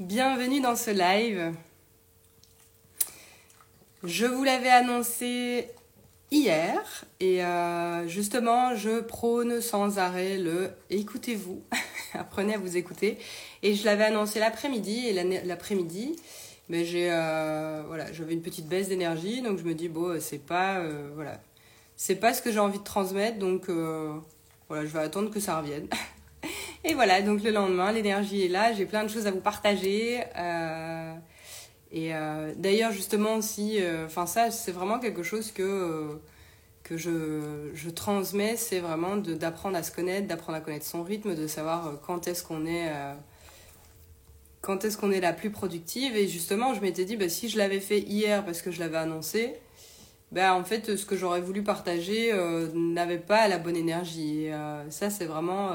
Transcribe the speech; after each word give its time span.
Bienvenue 0.00 0.60
dans 0.60 0.74
ce 0.74 0.90
live. 0.90 1.54
Je 4.02 4.26
vous 4.26 4.42
l'avais 4.42 4.68
annoncé 4.68 5.68
hier 6.32 7.04
et 7.20 7.44
euh, 7.44 8.08
justement 8.08 8.74
je 8.74 8.98
prône 8.98 9.60
sans 9.60 10.00
arrêt 10.00 10.36
le 10.38 10.72
écoutez-vous, 10.90 11.62
apprenez 12.14 12.54
à 12.54 12.58
vous 12.58 12.76
écouter. 12.76 13.18
Et 13.62 13.76
je 13.76 13.84
l'avais 13.84 14.02
annoncé 14.02 14.40
l'après-midi 14.40 15.06
et 15.06 15.44
l'après-midi 15.44 16.16
mais 16.68 16.84
j'ai 16.84 17.12
euh, 17.12 17.84
voilà 17.86 18.12
j'avais 18.12 18.32
une 18.32 18.42
petite 18.42 18.66
baisse 18.66 18.88
d'énergie 18.88 19.42
donc 19.42 19.58
je 19.60 19.64
me 19.64 19.74
dis 19.74 19.88
bon 19.88 20.20
c'est 20.20 20.44
pas 20.44 20.78
euh, 20.78 21.08
voilà. 21.14 21.40
C'est 21.94 22.16
pas 22.16 22.34
ce 22.34 22.42
que 22.42 22.50
j'ai 22.50 22.58
envie 22.58 22.80
de 22.80 22.84
transmettre 22.84 23.38
donc 23.38 23.68
voilà 23.68 24.84
je 24.86 24.90
vais 24.90 24.98
attendre 24.98 25.30
que 25.30 25.38
ça 25.38 25.60
revienne 25.60 25.86
et 26.84 26.94
voilà 26.94 27.22
donc 27.22 27.42
le 27.42 27.50
lendemain 27.50 27.92
l'énergie 27.92 28.44
est 28.44 28.48
là 28.48 28.72
j'ai 28.72 28.86
plein 28.86 29.04
de 29.04 29.08
choses 29.08 29.26
à 29.26 29.30
vous 29.30 29.40
partager 29.40 30.22
et 31.92 32.10
d'ailleurs 32.56 32.92
justement 32.92 33.40
si 33.40 33.78
enfin 34.04 34.26
ça 34.26 34.50
c'est 34.50 34.72
vraiment 34.72 34.98
quelque 34.98 35.22
chose 35.22 35.50
que 35.52 36.18
que 36.84 36.98
je, 36.98 37.70
je 37.74 37.90
transmets, 37.90 38.56
c'est 38.56 38.78
vraiment 38.78 39.16
d'apprendre 39.16 39.76
à 39.76 39.82
se 39.82 39.90
connaître, 39.90 40.28
d'apprendre 40.28 40.58
à 40.58 40.60
connaître 40.60 40.84
son 40.84 41.02
rythme, 41.02 41.34
de 41.34 41.46
savoir 41.46 41.86
euh, 41.86 41.92
quand 42.06 42.28
est-ce 42.28 42.44
qu'on 42.44 42.66
est, 42.66 42.90
euh, 42.90 43.14
quand 44.60 44.84
est-ce 44.84 44.98
qu'on 44.98 45.10
est 45.10 45.20
la 45.20 45.32
plus 45.32 45.50
productive. 45.50 46.14
Et 46.14 46.28
justement, 46.28 46.74
je 46.74 46.82
m'étais 46.82 47.06
dit, 47.06 47.16
bah, 47.16 47.30
si 47.30 47.48
je 47.48 47.56
l'avais 47.56 47.80
fait 47.80 48.00
hier 48.00 48.44
parce 48.44 48.60
que 48.60 48.70
je 48.70 48.80
l'avais 48.80 48.98
annoncé, 48.98 49.54
bah, 50.30 50.54
en 50.54 50.62
fait, 50.62 50.96
ce 50.96 51.06
que 51.06 51.16
j'aurais 51.16 51.40
voulu 51.40 51.62
partager 51.62 52.32
euh, 52.32 52.68
n'avait 52.74 53.18
pas 53.18 53.48
la 53.48 53.58
bonne 53.58 53.76
énergie. 53.76 54.44
Et 54.44 54.90
ça, 54.90 55.08
c'est 55.08 55.26
vraiment 55.26 55.70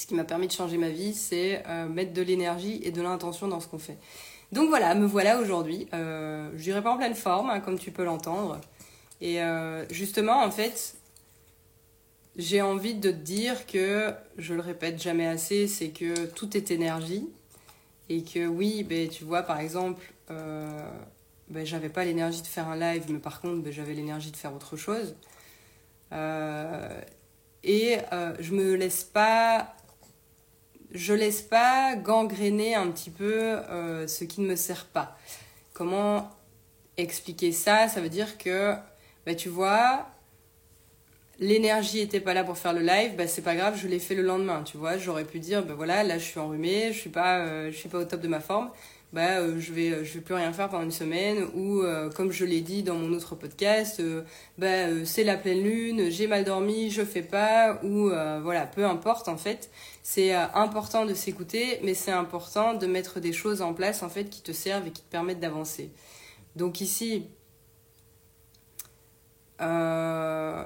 ce 0.00 0.06
qui 0.06 0.14
m'a 0.14 0.24
permis 0.24 0.46
de 0.46 0.52
changer 0.52 0.78
ma 0.78 0.90
vie, 0.90 1.14
c'est 1.14 1.62
mettre 1.90 2.12
de 2.12 2.22
l'énergie 2.22 2.80
et 2.84 2.90
de 2.90 3.02
l'intention 3.02 3.48
dans 3.48 3.60
ce 3.60 3.66
qu'on 3.68 3.78
fait. 3.78 3.98
Donc 4.52 4.68
voilà, 4.68 4.94
me 4.94 5.06
voilà 5.06 5.40
aujourd'hui. 5.40 5.88
je 5.92 6.62
dirais 6.62 6.82
pas 6.82 6.92
en 6.92 6.96
pleine 6.96 7.14
forme, 7.14 7.50
hein, 7.50 7.60
comme 7.60 7.78
tu 7.78 7.90
peux 7.90 8.04
l'entendre. 8.04 8.60
Et 9.20 9.42
euh, 9.42 9.86
justement, 9.90 10.44
en 10.44 10.50
fait, 10.50 10.96
j'ai 12.36 12.62
envie 12.62 12.94
de 12.94 13.10
te 13.10 13.16
dire 13.16 13.66
que, 13.66 14.14
je 14.36 14.54
le 14.54 14.60
répète 14.60 15.00
jamais 15.02 15.26
assez, 15.26 15.66
c'est 15.66 15.90
que 15.90 16.26
tout 16.26 16.56
est 16.56 16.70
énergie. 16.70 17.28
Et 18.08 18.22
que 18.22 18.46
oui, 18.46 18.84
ben, 18.84 19.08
tu 19.08 19.24
vois, 19.24 19.42
par 19.42 19.60
exemple, 19.60 20.02
euh, 20.30 20.88
ben, 21.48 21.66
j'avais 21.66 21.90
pas 21.90 22.04
l'énergie 22.04 22.40
de 22.40 22.46
faire 22.46 22.68
un 22.68 22.76
live, 22.76 23.04
mais 23.10 23.18
par 23.18 23.40
contre, 23.40 23.62
ben, 23.62 23.72
j'avais 23.72 23.92
l'énergie 23.92 24.30
de 24.30 24.36
faire 24.36 24.54
autre 24.54 24.76
chose. 24.76 25.14
Euh, 26.12 27.00
et 27.64 27.98
euh, 28.12 28.34
je 28.38 28.54
me 28.54 28.74
laisse 28.74 29.04
pas. 29.04 29.74
Je 30.92 31.14
laisse 31.14 31.42
pas 31.42 31.96
gangréner 31.96 32.74
un 32.74 32.90
petit 32.90 33.10
peu 33.10 33.58
ce 34.06 34.24
qui 34.24 34.40
ne 34.40 34.46
me 34.48 34.56
sert 34.56 34.86
pas. 34.86 35.18
Comment 35.72 36.30
expliquer 36.96 37.52
ça? 37.52 37.88
Ça 37.88 38.00
veut 38.00 38.08
dire 38.08 38.38
que 38.38 38.74
bah, 39.26 39.34
tu 39.34 39.48
vois, 39.48 40.06
l'énergie 41.38 42.00
était 42.00 42.20
pas 42.20 42.34
là 42.34 42.44
pour 42.44 42.58
faire 42.58 42.72
le 42.72 42.80
live, 42.80 43.14
bah 43.16 43.26
c'est 43.26 43.42
pas 43.42 43.54
grave, 43.54 43.78
je 43.80 43.86
l'ai 43.86 43.98
fait 43.98 44.14
le 44.14 44.22
lendemain, 44.22 44.62
tu 44.62 44.76
vois. 44.76 44.98
J'aurais 44.98 45.24
pu 45.24 45.38
dire, 45.38 45.64
bah 45.64 45.74
voilà, 45.74 46.02
là 46.02 46.18
je 46.18 46.24
suis 46.24 46.40
enrhumée, 46.40 46.92
je 46.92 46.98
suis 46.98 47.12
euh, 47.16 47.70
je 47.70 47.76
suis 47.76 47.88
pas 47.88 47.98
au 47.98 48.04
top 48.04 48.20
de 48.20 48.28
ma 48.28 48.40
forme, 48.40 48.70
bah 49.12 49.38
euh, 49.38 49.58
je 49.58 49.72
vais, 49.72 50.04
je 50.04 50.14
vais 50.14 50.20
plus 50.20 50.34
rien 50.34 50.52
faire 50.52 50.68
pendant 50.68 50.84
une 50.84 50.90
semaine. 50.90 51.46
Ou 51.54 51.82
euh, 51.82 52.10
comme 52.10 52.30
je 52.30 52.44
l'ai 52.44 52.60
dit 52.60 52.82
dans 52.82 52.94
mon 52.94 53.12
autre 53.14 53.34
podcast, 53.34 54.02
bah 54.58 55.04
c'est 55.04 55.24
la 55.24 55.36
pleine 55.36 55.62
lune, 55.62 56.10
j'ai 56.10 56.26
mal 56.26 56.44
dormi, 56.44 56.90
je 56.90 57.02
fais 57.02 57.22
pas. 57.22 57.80
Ou 57.82 58.10
voilà, 58.42 58.66
peu 58.66 58.84
importe 58.84 59.28
en 59.28 59.36
fait. 59.36 59.70
C'est 60.02 60.32
important 60.32 61.04
de 61.04 61.14
s'écouter, 61.14 61.80
mais 61.82 61.94
c'est 61.94 62.12
important 62.12 62.74
de 62.74 62.86
mettre 62.86 63.20
des 63.20 63.32
choses 63.32 63.62
en 63.62 63.74
place 63.74 64.02
en 64.02 64.08
fait 64.08 64.24
qui 64.24 64.42
te 64.42 64.52
servent 64.52 64.86
et 64.86 64.90
qui 64.90 65.02
te 65.02 65.10
permettent 65.10 65.40
d'avancer. 65.40 65.90
Donc 66.56 66.80
ici, 66.80 67.26
euh, 69.60 70.64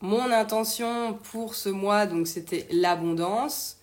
mon 0.00 0.30
intention 0.30 1.14
pour 1.30 1.54
ce 1.54 1.68
mois, 1.68 2.06
donc 2.06 2.26
c'était 2.26 2.66
l'abondance, 2.70 3.77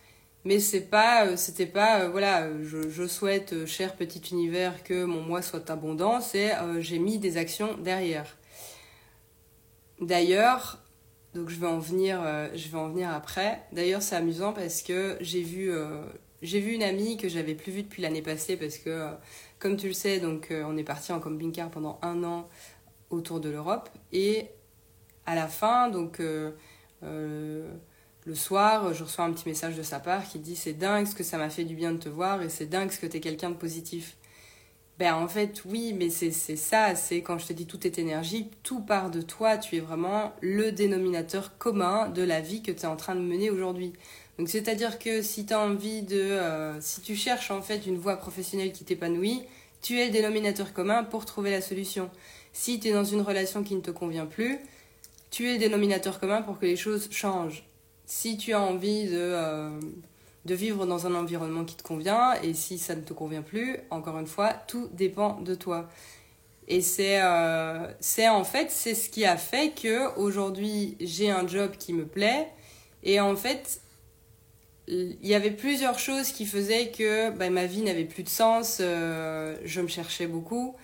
mais 0.45 0.59
c'est 0.59 0.81
pas, 0.81 1.25
euh, 1.25 1.35
c'était 1.35 1.65
pas, 1.65 2.01
euh, 2.01 2.09
voilà, 2.09 2.49
je, 2.63 2.89
je, 2.89 3.07
souhaite, 3.07 3.65
cher 3.65 3.95
petit 3.95 4.21
univers, 4.31 4.83
que 4.83 5.03
mon 5.03 5.21
mois 5.21 5.41
soit 5.41 5.69
abondant, 5.69 6.21
c'est 6.21 6.53
j'ai 6.79 6.99
mis 6.99 7.17
des 7.17 7.37
actions 7.37 7.77
derrière. 7.77 8.37
D'ailleurs, 9.99 10.79
donc 11.33 11.49
je 11.49 11.59
vais 11.59 11.67
en 11.67 11.79
venir, 11.79 12.21
je 12.53 12.67
vais 12.69 12.77
en 12.77 12.89
venir 12.89 13.09
après. 13.09 13.61
D'ailleurs, 13.71 14.01
c'est 14.01 14.15
amusant 14.15 14.53
parce 14.53 14.81
que 14.81 15.17
j'ai 15.21 15.41
vu, 15.41 15.71
j'ai 16.41 16.59
vu 16.59 16.73
une 16.73 16.83
amie 16.83 17.17
que 17.17 17.29
j'avais 17.29 17.55
plus 17.55 17.71
vue 17.71 17.83
depuis 17.83 18.01
l'année 18.01 18.21
passée 18.21 18.57
parce 18.57 18.77
que, 18.77 19.09
comme 19.59 19.77
tu 19.77 19.87
le 19.87 19.93
sais, 19.93 20.19
donc 20.19 20.49
on 20.51 20.77
est 20.77 20.83
parti 20.83 21.11
en 21.11 21.19
camping-car 21.19 21.69
pendant 21.69 21.99
un 22.01 22.23
an 22.23 22.47
autour 23.09 23.39
de 23.39 23.49
l'Europe. 23.49 23.89
Et 24.11 24.49
à 25.25 25.35
la 25.35 25.47
fin, 25.47 25.89
donc 25.89 26.19
euh, 26.19 26.51
euh, 27.03 27.71
le 28.25 28.33
soir, 28.33 28.93
je 28.93 29.03
reçois 29.03 29.23
un 29.23 29.31
petit 29.31 29.47
message 29.47 29.75
de 29.75 29.83
sa 29.83 29.99
part 29.99 30.27
qui 30.27 30.39
dit 30.39 30.55
c'est 30.55 30.73
dingue 30.73 31.05
ce 31.05 31.13
que 31.13 31.23
ça 31.23 31.37
m'a 31.37 31.49
fait 31.49 31.63
du 31.63 31.75
bien 31.75 31.91
de 31.91 31.99
te 31.99 32.09
voir 32.09 32.41
et 32.41 32.49
c'est 32.49 32.65
dingue 32.65 32.91
ce 32.91 32.99
que 32.99 33.05
tu 33.05 33.17
es 33.17 33.19
quelqu'un 33.19 33.51
de 33.51 33.55
positif. 33.55 34.17
Ben 34.97 35.13
en 35.13 35.27
fait 35.27 35.61
oui, 35.65 35.93
mais 35.93 36.09
c'est 36.09 36.31
ça, 36.31 36.95
c'est 36.95 37.21
quand 37.21 37.37
je 37.37 37.47
te 37.47 37.53
dis 37.53 37.67
tout 37.67 37.85
est 37.85 37.99
énergie, 37.99 38.49
tout 38.63 38.79
part 38.79 39.11
de 39.11 39.21
toi, 39.21 39.57
tu 39.57 39.75
es 39.75 39.79
vraiment 39.79 40.33
le 40.41 40.71
dénominateur 40.71 41.57
commun 41.59 42.09
de 42.09 42.23
la 42.23 42.41
vie 42.41 42.63
que 42.63 42.71
tu 42.71 42.81
es 42.81 42.85
en 42.85 42.95
train 42.95 43.13
de 43.13 43.21
mener 43.21 43.51
aujourd'hui. 43.51 43.93
Donc 44.39 44.49
c'est-à-dire 44.49 44.97
que 44.97 45.21
si 45.21 45.45
tu 45.45 45.53
as 45.53 45.59
envie 45.59 46.01
de 46.01 46.19
euh, 46.19 46.81
si 46.81 47.01
tu 47.01 47.15
cherches 47.15 47.51
en 47.51 47.61
fait 47.61 47.85
une 47.85 47.97
voie 47.97 48.17
professionnelle 48.17 48.71
qui 48.71 48.85
t'épanouit, 48.85 49.43
tu 49.81 49.99
es 49.99 50.07
le 50.07 50.11
dénominateur 50.11 50.73
commun 50.73 51.03
pour 51.03 51.25
trouver 51.25 51.51
la 51.51 51.61
solution. 51.61 52.09
Si 52.53 52.79
tu 52.79 52.87
es 52.87 52.93
dans 52.93 53.03
une 53.03 53.21
relation 53.21 53.63
qui 53.63 53.75
ne 53.75 53.81
te 53.81 53.91
convient 53.91 54.25
plus, 54.25 54.57
tu 55.29 55.47
es 55.47 55.53
le 55.53 55.59
dénominateur 55.59 56.19
commun 56.19 56.41
pour 56.41 56.57
que 56.57 56.65
les 56.65 56.75
choses 56.75 57.07
changent. 57.11 57.63
Si 58.05 58.37
tu 58.37 58.53
as 58.53 58.61
envie 58.61 59.05
de, 59.05 59.17
euh, 59.17 59.79
de 60.45 60.55
vivre 60.55 60.85
dans 60.85 61.07
un 61.07 61.15
environnement 61.15 61.65
qui 61.65 61.75
te 61.75 61.83
convient, 61.83 62.33
et 62.41 62.53
si 62.53 62.77
ça 62.77 62.95
ne 62.95 63.01
te 63.01 63.13
convient 63.13 63.41
plus, 63.41 63.77
encore 63.89 64.19
une 64.19 64.27
fois, 64.27 64.53
tout 64.53 64.89
dépend 64.93 65.41
de 65.41 65.55
toi. 65.55 65.89
Et 66.67 66.81
c'est 66.81 67.21
euh, 67.21 67.87
c'est 67.99 68.27
en 68.27 68.43
fait 68.43 68.71
c'est 68.71 68.95
ce 68.95 69.09
qui 69.09 69.23
a 69.25 69.37
fait 69.37 69.71
que 69.79 70.15
aujourd'hui 70.17 70.97
j'ai 70.99 71.29
un 71.29 71.47
job 71.47 71.73
qui 71.77 71.93
me 71.93 72.05
plaît 72.05 72.47
et 73.03 73.19
en 73.19 73.35
fait 73.35 73.81
il 74.87 75.17
y 75.25 75.35
avait 75.35 75.51
plusieurs 75.51 75.99
choses 75.99 76.31
qui 76.31 76.45
faisaient 76.45 76.91
que 76.91 77.31
bah, 77.31 77.49
ma 77.49 77.65
vie 77.65 77.81
n'avait 77.81 78.05
plus 78.05 78.23
de 78.23 78.29
sens, 78.29 78.77
euh, 78.81 79.57
je 79.63 79.81
me 79.81 79.87
cherchais 79.87 80.27
beaucoup. 80.27 80.75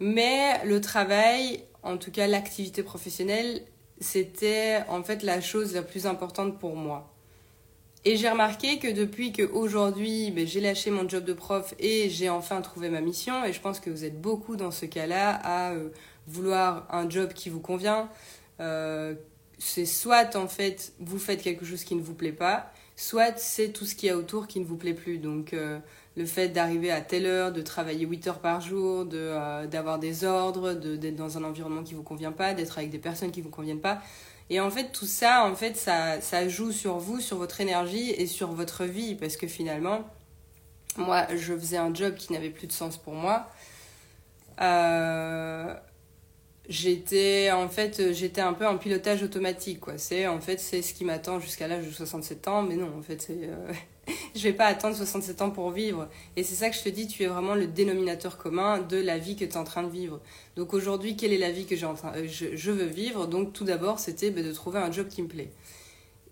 Mais 0.00 0.64
le 0.64 0.80
travail, 0.80 1.64
en 1.82 1.96
tout 1.96 2.10
cas 2.10 2.26
l'activité 2.26 2.82
professionnelle, 2.82 3.62
c'était 4.00 4.84
en 4.88 5.02
fait 5.02 5.22
la 5.22 5.40
chose 5.40 5.74
la 5.74 5.82
plus 5.82 6.06
importante 6.06 6.58
pour 6.58 6.76
moi. 6.76 7.12
Et 8.04 8.16
j'ai 8.16 8.30
remarqué 8.30 8.78
que 8.78 8.88
depuis 8.88 9.32
qu'aujourd'hui 9.32 10.30
ben, 10.30 10.46
j'ai 10.46 10.60
lâché 10.60 10.90
mon 10.90 11.08
job 11.08 11.24
de 11.24 11.32
prof 11.32 11.74
et 11.78 12.08
j'ai 12.08 12.28
enfin 12.28 12.60
trouvé 12.60 12.88
ma 12.88 13.00
mission, 13.00 13.44
et 13.44 13.52
je 13.52 13.60
pense 13.60 13.80
que 13.80 13.90
vous 13.90 14.04
êtes 14.04 14.20
beaucoup 14.20 14.56
dans 14.56 14.70
ce 14.70 14.86
cas-là 14.86 15.34
à 15.42 15.72
euh, 15.72 15.90
vouloir 16.26 16.86
un 16.90 17.10
job 17.10 17.32
qui 17.32 17.50
vous 17.50 17.60
convient, 17.60 18.08
euh, 18.60 19.14
c'est 19.58 19.86
soit 19.86 20.36
en 20.36 20.46
fait 20.46 20.92
vous 21.00 21.18
faites 21.18 21.42
quelque 21.42 21.64
chose 21.64 21.84
qui 21.84 21.96
ne 21.96 22.02
vous 22.02 22.14
plaît 22.14 22.32
pas, 22.32 22.72
soit 22.96 23.38
c'est 23.38 23.70
tout 23.70 23.84
ce 23.84 23.94
qu'il 23.94 24.08
y 24.08 24.10
a 24.10 24.16
autour 24.16 24.46
qui 24.46 24.60
ne 24.60 24.64
vous 24.64 24.76
plaît 24.76 24.94
plus. 24.94 25.18
Donc 25.18 25.52
euh, 25.52 25.78
le 26.18 26.26
fait 26.26 26.48
d'arriver 26.48 26.90
à 26.90 27.00
telle 27.00 27.26
heure, 27.26 27.52
de 27.52 27.62
travailler 27.62 28.04
8 28.04 28.26
heures 28.26 28.40
par 28.40 28.60
jour, 28.60 29.04
de, 29.04 29.16
euh, 29.16 29.66
d'avoir 29.68 30.00
des 30.00 30.24
ordres, 30.24 30.74
d'être 30.74 31.14
dans 31.14 31.38
un 31.38 31.44
environnement 31.44 31.84
qui 31.84 31.94
vous 31.94 32.02
convient 32.02 32.32
pas, 32.32 32.54
d'être 32.54 32.76
avec 32.76 32.90
des 32.90 32.98
personnes 32.98 33.30
qui 33.30 33.40
vous 33.40 33.50
conviennent 33.50 33.80
pas. 33.80 34.02
Et 34.50 34.58
en 34.58 34.68
fait, 34.68 34.90
tout 34.90 35.06
ça, 35.06 35.44
en 35.44 35.54
fait, 35.54 35.76
ça, 35.76 36.20
ça 36.20 36.48
joue 36.48 36.72
sur 36.72 36.98
vous, 36.98 37.20
sur 37.20 37.36
votre 37.36 37.60
énergie 37.60 38.10
et 38.10 38.26
sur 38.26 38.50
votre 38.50 38.84
vie, 38.84 39.14
parce 39.14 39.36
que 39.36 39.46
finalement, 39.46 40.00
moi, 40.96 41.28
je 41.36 41.56
faisais 41.56 41.76
un 41.76 41.94
job 41.94 42.16
qui 42.16 42.32
n'avait 42.32 42.50
plus 42.50 42.66
de 42.66 42.72
sens 42.72 42.96
pour 42.96 43.14
moi. 43.14 43.48
Euh, 44.60 45.72
j'étais 46.68 47.52
en 47.52 47.68
fait 47.68 48.12
j'étais 48.12 48.40
un 48.40 48.52
peu 48.52 48.66
en 48.66 48.76
pilotage 48.76 49.22
automatique 49.22 49.80
quoi 49.80 49.96
c'est 49.96 50.26
en 50.26 50.40
fait 50.40 50.58
c'est 50.58 50.82
ce 50.82 50.92
qui 50.92 51.04
m'attend 51.04 51.38
jusqu'à 51.40 51.66
l'âge 51.68 51.86
de 51.86 51.92
67 51.92 52.48
ans 52.48 52.62
mais 52.62 52.74
non 52.74 52.92
en 52.98 53.00
fait 53.00 53.22
c'est 53.22 53.44
euh, 53.44 53.72
je 54.34 54.42
vais 54.42 54.52
pas 54.52 54.66
attendre 54.66 54.96
67 54.96 55.42
ans 55.42 55.50
pour 55.50 55.70
vivre 55.70 56.08
et 56.36 56.42
c'est 56.42 56.54
ça 56.54 56.70
que 56.70 56.76
je 56.76 56.82
te 56.82 56.88
dis 56.88 57.06
tu 57.06 57.22
es 57.22 57.26
vraiment 57.26 57.54
le 57.54 57.66
dénominateur 57.66 58.38
commun 58.38 58.78
de 58.78 58.96
la 58.96 59.18
vie 59.18 59.36
que 59.36 59.44
tu 59.44 59.52
es 59.52 59.56
en 59.56 59.64
train 59.64 59.82
de 59.82 59.90
vivre 59.90 60.20
donc 60.56 60.74
aujourd'hui 60.74 61.16
quelle 61.16 61.32
est 61.32 61.38
la 61.38 61.50
vie 61.50 61.66
que 61.66 61.76
j'ai 61.76 61.86
en 61.86 61.94
train 61.94 62.12
euh, 62.16 62.26
je, 62.28 62.70
veux 62.70 62.86
vivre? 62.86 63.26
Donc 63.26 63.52
tout 63.52 63.64
d'abord 63.64 63.98
c'était 63.98 64.30
bah, 64.30 64.42
de 64.42 64.52
trouver 64.52 64.78
un 64.78 64.90
job 64.92 65.08
qui 65.08 65.22
me 65.22 65.28
plaît 65.28 65.50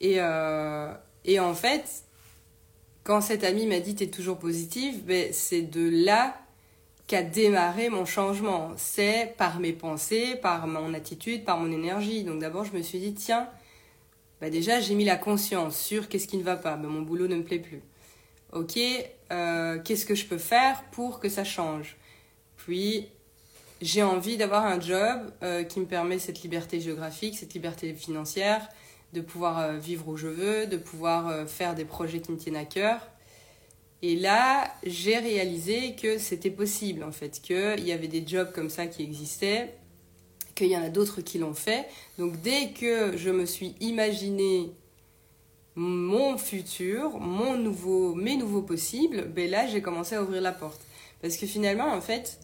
et 0.00 0.16
euh, 0.20 0.92
et 1.24 1.40
en 1.40 1.54
fait 1.54 2.04
quand 3.04 3.20
cette 3.20 3.44
amie 3.44 3.66
m'a 3.66 3.80
dit 3.80 3.94
t'es 3.94 4.08
toujours 4.08 4.38
positive 4.38 5.04
ben 5.04 5.32
c'est 5.32 5.62
de 5.62 5.88
là 6.04 6.36
qu'a 7.06 7.22
démarré 7.22 7.88
mon 7.88 8.04
changement. 8.04 8.72
C'est 8.76 9.34
par 9.38 9.60
mes 9.60 9.72
pensées, 9.72 10.36
par 10.36 10.66
mon 10.66 10.94
attitude, 10.94 11.44
par 11.44 11.58
mon 11.58 11.70
énergie. 11.70 12.24
Donc 12.24 12.40
d'abord, 12.40 12.64
je 12.64 12.72
me 12.72 12.82
suis 12.82 12.98
dit, 12.98 13.14
tiens, 13.14 13.48
bah 14.40 14.50
déjà, 14.50 14.80
j'ai 14.80 14.94
mis 14.94 15.04
la 15.04 15.16
conscience 15.16 15.78
sur 15.78 16.08
qu'est-ce 16.08 16.28
qui 16.28 16.36
ne 16.36 16.42
va 16.42 16.56
pas. 16.56 16.76
Bah, 16.76 16.88
mon 16.88 17.02
boulot 17.02 17.26
ne 17.26 17.36
me 17.36 17.42
plaît 17.42 17.58
plus. 17.58 17.80
ok, 18.52 18.78
euh, 19.32 19.78
qu'est-ce 19.82 20.06
que 20.06 20.14
je 20.14 20.26
peux 20.26 20.38
faire 20.38 20.84
pour 20.92 21.20
que 21.20 21.28
ça 21.28 21.44
change? 21.44 21.96
Puis, 22.56 23.08
j'ai 23.80 24.02
envie 24.02 24.36
d'avoir 24.36 24.66
un 24.66 24.80
job 24.80 25.32
euh, 25.42 25.64
qui 25.64 25.80
me 25.80 25.86
permet 25.86 26.18
cette 26.18 26.42
liberté 26.42 26.80
géographique, 26.80 27.36
cette 27.36 27.54
liberté 27.54 27.94
financière, 27.94 28.68
de 29.12 29.20
pouvoir 29.20 29.58
euh, 29.58 29.78
vivre 29.78 30.08
où 30.08 30.16
je 30.16 30.28
veux, 30.28 30.66
de 30.66 30.76
pouvoir 30.76 31.48
faire 31.48 31.74
des 31.74 31.84
projets 31.84 32.20
qui 32.20 32.32
me 32.32 32.36
tiennent 32.36 32.56
à 32.56 32.64
cœur. 32.64 33.00
Et 34.02 34.16
là, 34.16 34.70
j'ai 34.84 35.16
réalisé 35.16 35.94
que 35.94 36.18
c'était 36.18 36.50
possible, 36.50 37.02
en 37.02 37.12
fait, 37.12 37.40
qu'il 37.40 37.86
y 37.86 37.92
avait 37.92 38.08
des 38.08 38.26
jobs 38.26 38.52
comme 38.52 38.68
ça 38.68 38.86
qui 38.86 39.02
existaient, 39.02 39.74
qu'il 40.56 40.68
y 40.68 40.76
en 40.76 40.82
a 40.82 40.88
d'autres 40.88 41.20
qui 41.20 41.38
l'ont 41.38 41.54
fait. 41.54 41.86
Donc, 42.18 42.40
dès 42.40 42.70
que 42.70 43.16
je 43.16 43.30
me 43.30 43.46
suis 43.46 43.76
imaginé 43.80 44.72
mon 45.76 46.38
futur, 46.38 47.20
mon 47.20 47.56
nouveau, 47.56 48.14
mes 48.14 48.36
nouveaux 48.36 48.62
possibles, 48.62 49.28
ben 49.28 49.48
là 49.48 49.66
j'ai 49.66 49.82
commencé 49.82 50.16
à 50.16 50.22
ouvrir 50.22 50.40
la 50.40 50.52
porte. 50.52 50.80
Parce 51.20 51.36
que 51.36 51.46
finalement, 51.46 51.92
en 51.92 52.00
fait, 52.00 52.40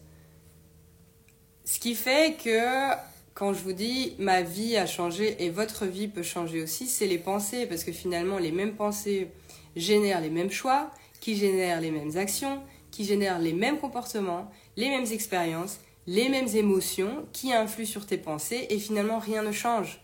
ce 1.65 1.79
qui 1.79 1.95
fait 1.95 2.37
que 2.41 2.93
quand 3.33 3.53
je 3.53 3.63
vous 3.63 3.73
dis 3.73 4.13
ma 4.19 4.43
vie 4.43 4.77
a 4.77 4.85
changé 4.85 5.43
et 5.43 5.49
votre 5.49 5.85
vie 5.85 6.07
peut 6.07 6.23
changer 6.23 6.61
aussi, 6.61 6.87
c'est 6.87 7.07
les 7.07 7.17
pensées. 7.17 7.65
Parce 7.65 7.83
que 7.83 7.91
finalement, 7.91 8.37
les 8.37 8.51
mêmes 8.51 8.75
pensées 8.75 9.29
génèrent 9.75 10.21
les 10.21 10.29
mêmes 10.29 10.51
choix, 10.51 10.91
qui 11.19 11.35
génèrent 11.35 11.81
les 11.81 11.91
mêmes 11.91 12.15
actions, 12.17 12.61
qui 12.91 13.03
génèrent 13.03 13.39
les 13.39 13.53
mêmes 13.53 13.79
comportements, 13.79 14.51
les 14.77 14.89
mêmes 14.89 15.11
expériences, 15.11 15.79
les 16.07 16.29
mêmes 16.29 16.49
émotions, 16.55 17.25
qui 17.31 17.53
influent 17.53 17.85
sur 17.85 18.05
tes 18.05 18.17
pensées 18.17 18.67
et 18.69 18.79
finalement 18.79 19.19
rien 19.19 19.43
ne 19.43 19.51
change 19.51 20.03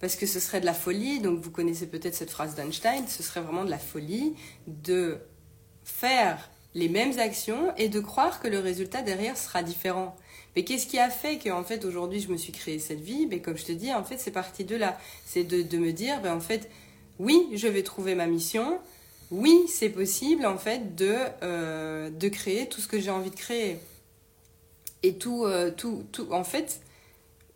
parce 0.00 0.14
que 0.14 0.26
ce 0.26 0.40
serait 0.40 0.60
de 0.60 0.66
la 0.66 0.74
folie, 0.74 1.20
donc 1.20 1.40
vous 1.40 1.50
connaissez 1.50 1.86
peut-être 1.86 2.14
cette 2.14 2.30
phrase 2.30 2.54
d'Einstein, 2.54 3.06
ce 3.08 3.22
serait 3.22 3.40
vraiment 3.40 3.64
de 3.64 3.70
la 3.70 3.78
folie 3.78 4.34
de 4.66 5.18
faire 5.84 6.50
les 6.74 6.88
mêmes 6.88 7.18
actions 7.18 7.74
et 7.76 7.88
de 7.88 7.98
croire 7.98 8.40
que 8.40 8.46
le 8.46 8.60
résultat 8.60 9.02
derrière 9.02 9.36
sera 9.36 9.62
différent. 9.62 10.14
Mais 10.54 10.64
qu'est-ce 10.64 10.86
qui 10.86 10.98
a 10.98 11.10
fait 11.10 11.38
qu'en 11.38 11.64
fait 11.64 11.84
aujourd'hui 11.84 12.20
je 12.20 12.28
me 12.28 12.36
suis 12.36 12.52
créé 12.52 12.78
cette 12.78 13.00
vie? 13.00 13.26
Mais 13.26 13.40
comme 13.40 13.56
je 13.56 13.64
te 13.64 13.72
dis, 13.72 13.92
en 13.92 14.04
fait 14.04 14.18
c'est 14.18 14.30
parti 14.30 14.64
de 14.64 14.76
là. 14.76 14.98
C'est 15.26 15.44
de, 15.44 15.78
me 15.78 15.92
dire, 15.92 16.20
ben, 16.20 16.34
en 16.34 16.40
fait, 16.40 16.70
oui, 17.18 17.48
je 17.54 17.66
vais 17.66 17.82
trouver 17.82 18.14
ma 18.14 18.26
mission. 18.26 18.78
Oui, 19.30 19.64
c'est 19.68 19.88
possible 19.88 20.46
en 20.46 20.58
fait 20.58 20.94
de, 20.94 21.14
euh, 21.42 22.10
de 22.10 22.28
créer 22.28 22.68
tout 22.68 22.80
ce 22.80 22.86
que 22.86 23.00
j'ai 23.00 23.10
envie 23.10 23.30
de 23.30 23.36
créer. 23.36 23.78
Et 25.02 25.14
tout, 25.14 25.44
euh, 25.44 25.70
tout, 25.70 26.04
tout, 26.12 26.32
en 26.32 26.44
fait, 26.44 26.80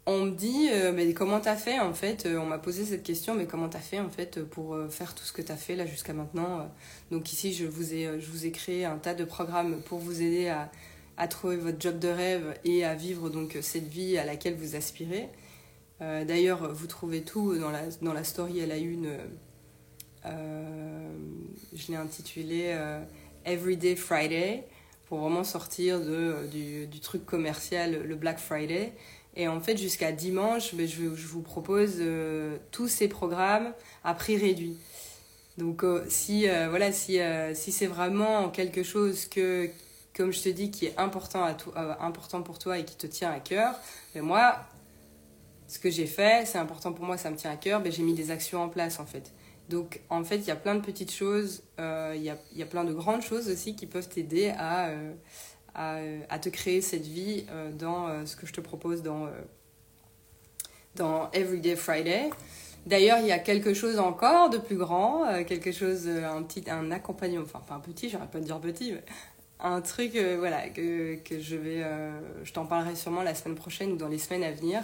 on 0.07 0.25
me 0.25 0.31
dit 0.31 0.69
euh, 0.71 0.93
mais 0.93 1.13
comment 1.15 1.41
t'as 1.41 1.55
fait 1.55 1.79
en 1.79 1.95
fait 1.95 2.27
euh, 2.27 2.39
on 2.39 2.47
m'a 2.47 2.59
posé 2.59 2.85
cette 2.85 3.05
question 3.05 3.35
mais 3.35 3.47
comment 3.47 3.69
t'as 3.69 3.79
fait 3.79 4.01
en 4.01 4.11
fait 4.11 4.43
pour 4.43 4.75
euh, 4.75 4.89
faire 4.89 5.15
tout 5.15 5.23
ce 5.23 5.33
que 5.33 5.43
t'as 5.43 5.57
fait 5.57 5.77
là 5.77 5.87
jusqu'à 5.87 6.13
maintenant 6.13 6.69
donc 7.13 7.33
ici 7.33 7.53
je 7.53 7.67
vous 7.67 7.95
ai 7.95 8.21
je 8.21 8.31
vous 8.31 8.45
ai 8.45 8.51
créé 8.51 8.85
un 8.85 8.99
tas 8.99 9.15
de 9.15 9.25
programmes 9.25 9.81
pour 9.83 10.01
vous 10.01 10.21
aider 10.21 10.49
à, 10.49 10.73
à 11.17 11.29
trouver 11.29 11.57
votre 11.57 11.81
job 11.81 12.01
de 12.01 12.09
rêve 12.09 12.55
et 12.65 12.85
à 12.85 12.95
vivre 12.97 13.31
donc 13.31 13.57
cette 13.61 13.87
vie 13.87 14.19
à 14.19 14.25
laquelle 14.25 14.55
vous 14.55 14.77
aspirez. 14.77 15.29
D'ailleurs 16.01 16.75
vous 16.75 16.89
trouvez 16.89 17.23
tout 17.23 17.57
dans 17.57 17.71
la 17.71 17.83
dans 18.01 18.13
la 18.13 18.25
story 18.25 18.61
à 18.61 18.67
la 18.67 18.77
une 18.77 19.09
je 20.25 21.89
l'ai 21.89 21.97
intitulé 21.97 22.77
Everyday 23.45 23.95
Friday 23.95 24.65
pour 25.07 25.19
vraiment 25.19 25.45
sortir 25.45 26.01
de, 26.01 26.47
du, 26.51 26.87
du 26.87 27.01
truc 27.01 27.27
commercial 27.27 28.03
le 28.03 28.15
Black 28.17 28.39
Friday 28.39 28.93
et 29.35 29.49
en 29.49 29.61
fait, 29.61 29.77
jusqu'à 29.77 30.13
dimanche, 30.13 30.75
ben, 30.75 30.87
je, 30.87 31.15
je, 31.15 31.27
vous 31.27 31.41
propose 31.41 31.95
euh, 32.01 32.59
tous 32.71 32.89
ces 32.89 33.09
programmes 33.09 33.73
à 34.05 34.15
prix 34.15 34.37
réduit. 34.37 34.77
Donc, 35.57 35.85
euh, 35.85 36.05
si, 36.09 36.49
euh, 36.49 36.69
voilà, 36.69 36.93
si, 36.93 37.19
si 37.55 37.73
c'est 37.73 37.87
vraiment 37.87 38.51
quelque 38.51 38.83
chose 38.83 39.27
que, 39.27 39.71
comme 40.15 40.33
je 40.33 40.43
te 40.43 40.49
dis, 40.51 40.71
qui 40.71 40.87
est 40.87 40.99
important, 40.99 41.45
à 41.45 42.05
important 42.05 42.43
pour 42.43 42.59
toi 42.59 42.79
et 42.79 42.85
qui 42.85 42.97
te 42.97 43.07
tient 43.07 43.31
à 43.31 43.41
cœur, 43.41 43.75
ben 44.15 44.23
moi, 44.23 44.57
ce 45.67 45.79
que 45.79 45.91
j'ai 45.91 46.07
fait, 46.07 46.47
c'est 46.47 46.59
important 46.59 46.93
pour 46.93 47.07
moi, 47.07 47.17
ça 47.17 47.31
me 47.31 47.37
tient 47.37 47.51
à 47.51 47.57
cœur, 47.57 47.81
ben 47.81 47.91
j'ai 47.91 48.03
mis 48.03 48.15
des 48.15 48.31
actions 48.31 48.63
en 48.63 48.69
place 48.69 49.01
en 49.01 49.07
fait. 49.07 49.33
Donc, 49.73 50.01
en 50.11 50.23
fait, 50.23 50.37
il 50.37 50.47
y 50.47 50.51
a 50.51 50.57
plein 50.57 50.75
de 50.75 50.81
petites 50.81 51.13
choses, 51.13 51.63
il 51.79 52.23
y, 52.23 52.31
a, 52.31 52.37
y 52.55 52.63
a 52.63 52.67
plein 52.67 52.85
de 52.85 52.93
grandes 52.93 53.23
choses 53.23 53.49
aussi 53.49 53.75
qui 53.75 53.87
peuvent 53.87 54.09
t'aider 54.09 54.53
à 54.57 54.91
à, 55.75 56.39
te 56.39 56.49
créer 56.49 56.81
cette 56.81 57.07
vie 57.07 57.45
euh, 57.51 57.71
dans 57.73 58.09
euh, 58.09 58.27
ce 58.27 58.37
que 58.37 58.47
je 58.47 58.53
te 58.53 58.61
propose 58.61 59.03
dans, 59.03 59.27
euh, 59.27 59.31
dans 60.97 61.31
Everyday 61.33 61.77
Friday. 61.77 62.31
D'ailleurs, 62.85 63.19
il 63.21 63.27
y 63.27 63.33
a 63.33 63.39
quelque 63.39 63.75
chose 63.75 63.99
encore 63.99 64.51
de 64.51 64.59
plus 64.59 64.77
grand, 64.77 65.45
quelque 65.45 65.71
chose, 65.71 66.09
un 66.09 66.43
petit, 66.43 66.69
un 66.69 66.91
accompagnement, 66.91 67.45
enfin 67.45 67.61
pas 67.61 67.77
un 67.77 67.81
petit, 67.81 68.11
j'aurais 68.11 68.27
pas 68.27 68.41
de 68.41 68.45
dire 68.45 68.59
petit, 68.59 68.91
mais 68.91 69.05
un 69.61 69.81
truc, 69.81 70.17
voilà, 70.17 70.69
que, 70.69 71.15
que 71.15 71.39
je 71.39 71.55
vais, 71.55 71.87
je 72.43 72.53
t'en 72.53 72.67
parlerai 72.67 72.97
sûrement 72.97 73.23
la 73.23 73.37
semaine 73.37 73.55
prochaine 73.55 73.93
ou 73.93 73.97
dans 73.97 74.09
les 74.09 74.19
semaines 74.19 74.43
à 74.43 74.51
venir, 74.51 74.83